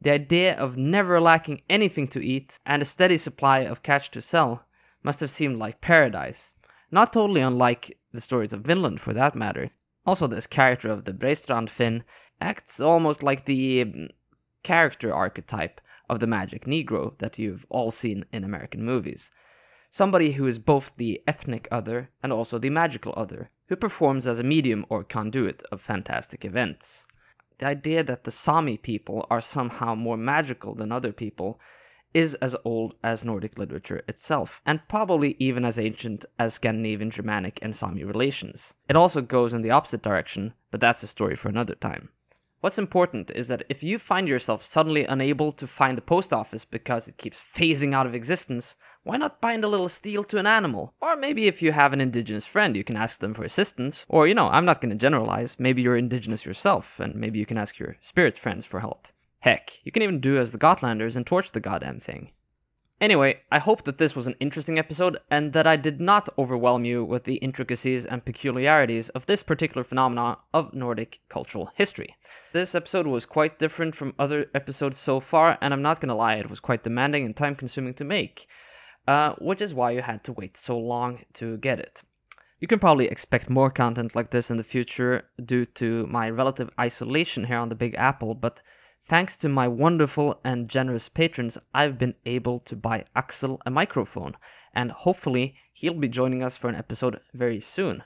[0.00, 4.20] The idea of never lacking anything to eat and a steady supply of catch to
[4.20, 4.66] sell
[5.02, 6.54] must have seemed like paradise.
[6.90, 9.70] Not totally unlike the stories of Vinland, for that matter.
[10.06, 12.04] Also, this character of the Breistrand Finn
[12.40, 14.08] acts almost like the um,
[14.62, 19.30] character archetype of the magic Negro that you've all seen in American movies
[19.90, 24.38] somebody who is both the ethnic other and also the magical other, who performs as
[24.38, 27.06] a medium or conduit of fantastic events.
[27.58, 31.60] The idea that the Sami people are somehow more magical than other people
[32.14, 37.58] is as old as Nordic literature itself, and probably even as ancient as Scandinavian Germanic
[37.60, 38.74] and Sami relations.
[38.88, 42.08] It also goes in the opposite direction, but that's a story for another time.
[42.60, 46.64] What's important is that if you find yourself suddenly unable to find the post office
[46.64, 48.76] because it keeps phasing out of existence,
[49.08, 50.92] why not bind a little steel to an animal?
[51.00, 54.04] Or maybe if you have an indigenous friend, you can ask them for assistance.
[54.06, 55.58] Or, you know, I'm not going to generalize.
[55.58, 59.08] Maybe you're indigenous yourself, and maybe you can ask your spirit friends for help.
[59.40, 62.32] Heck, you can even do as the Gotlanders and torch the goddamn thing.
[63.00, 66.84] Anyway, I hope that this was an interesting episode and that I did not overwhelm
[66.84, 72.16] you with the intricacies and peculiarities of this particular phenomenon of Nordic cultural history.
[72.52, 76.34] This episode was quite different from other episodes so far, and I'm not gonna lie,
[76.34, 78.48] it was quite demanding and time consuming to make,
[79.08, 82.02] uh, which is why you had to wait so long to get it.
[82.60, 86.70] You can probably expect more content like this in the future due to my relative
[86.78, 88.62] isolation here on the Big Apple, but
[89.08, 94.36] Thanks to my wonderful and generous patrons, I've been able to buy Axel a microphone,
[94.74, 98.04] and hopefully he'll be joining us for an episode very soon.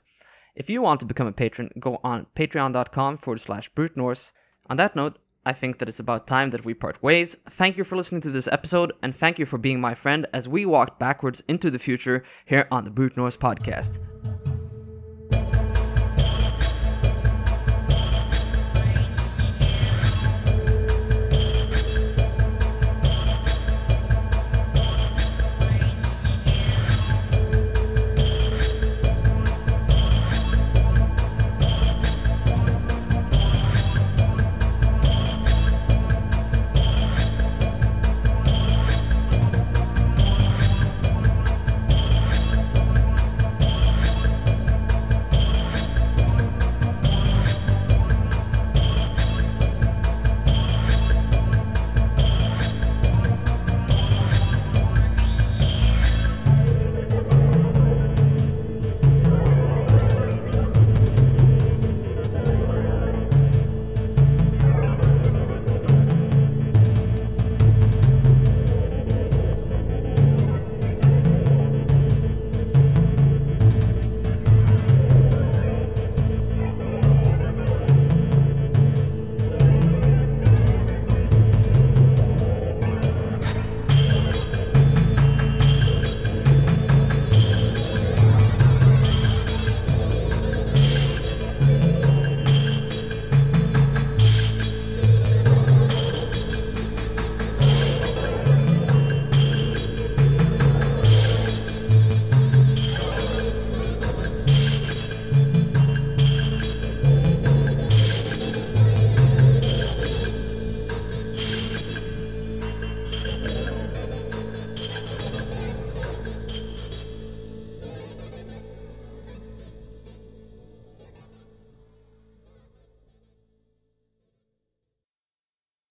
[0.55, 4.33] If you want to become a patron, go on patreon.com forward slash brute Norse.
[4.71, 7.37] On that note, I think that it's about time that we part ways.
[7.49, 10.49] Thank you for listening to this episode, and thank you for being my friend as
[10.49, 13.99] we walked backwards into the future here on the Brute Norse podcast.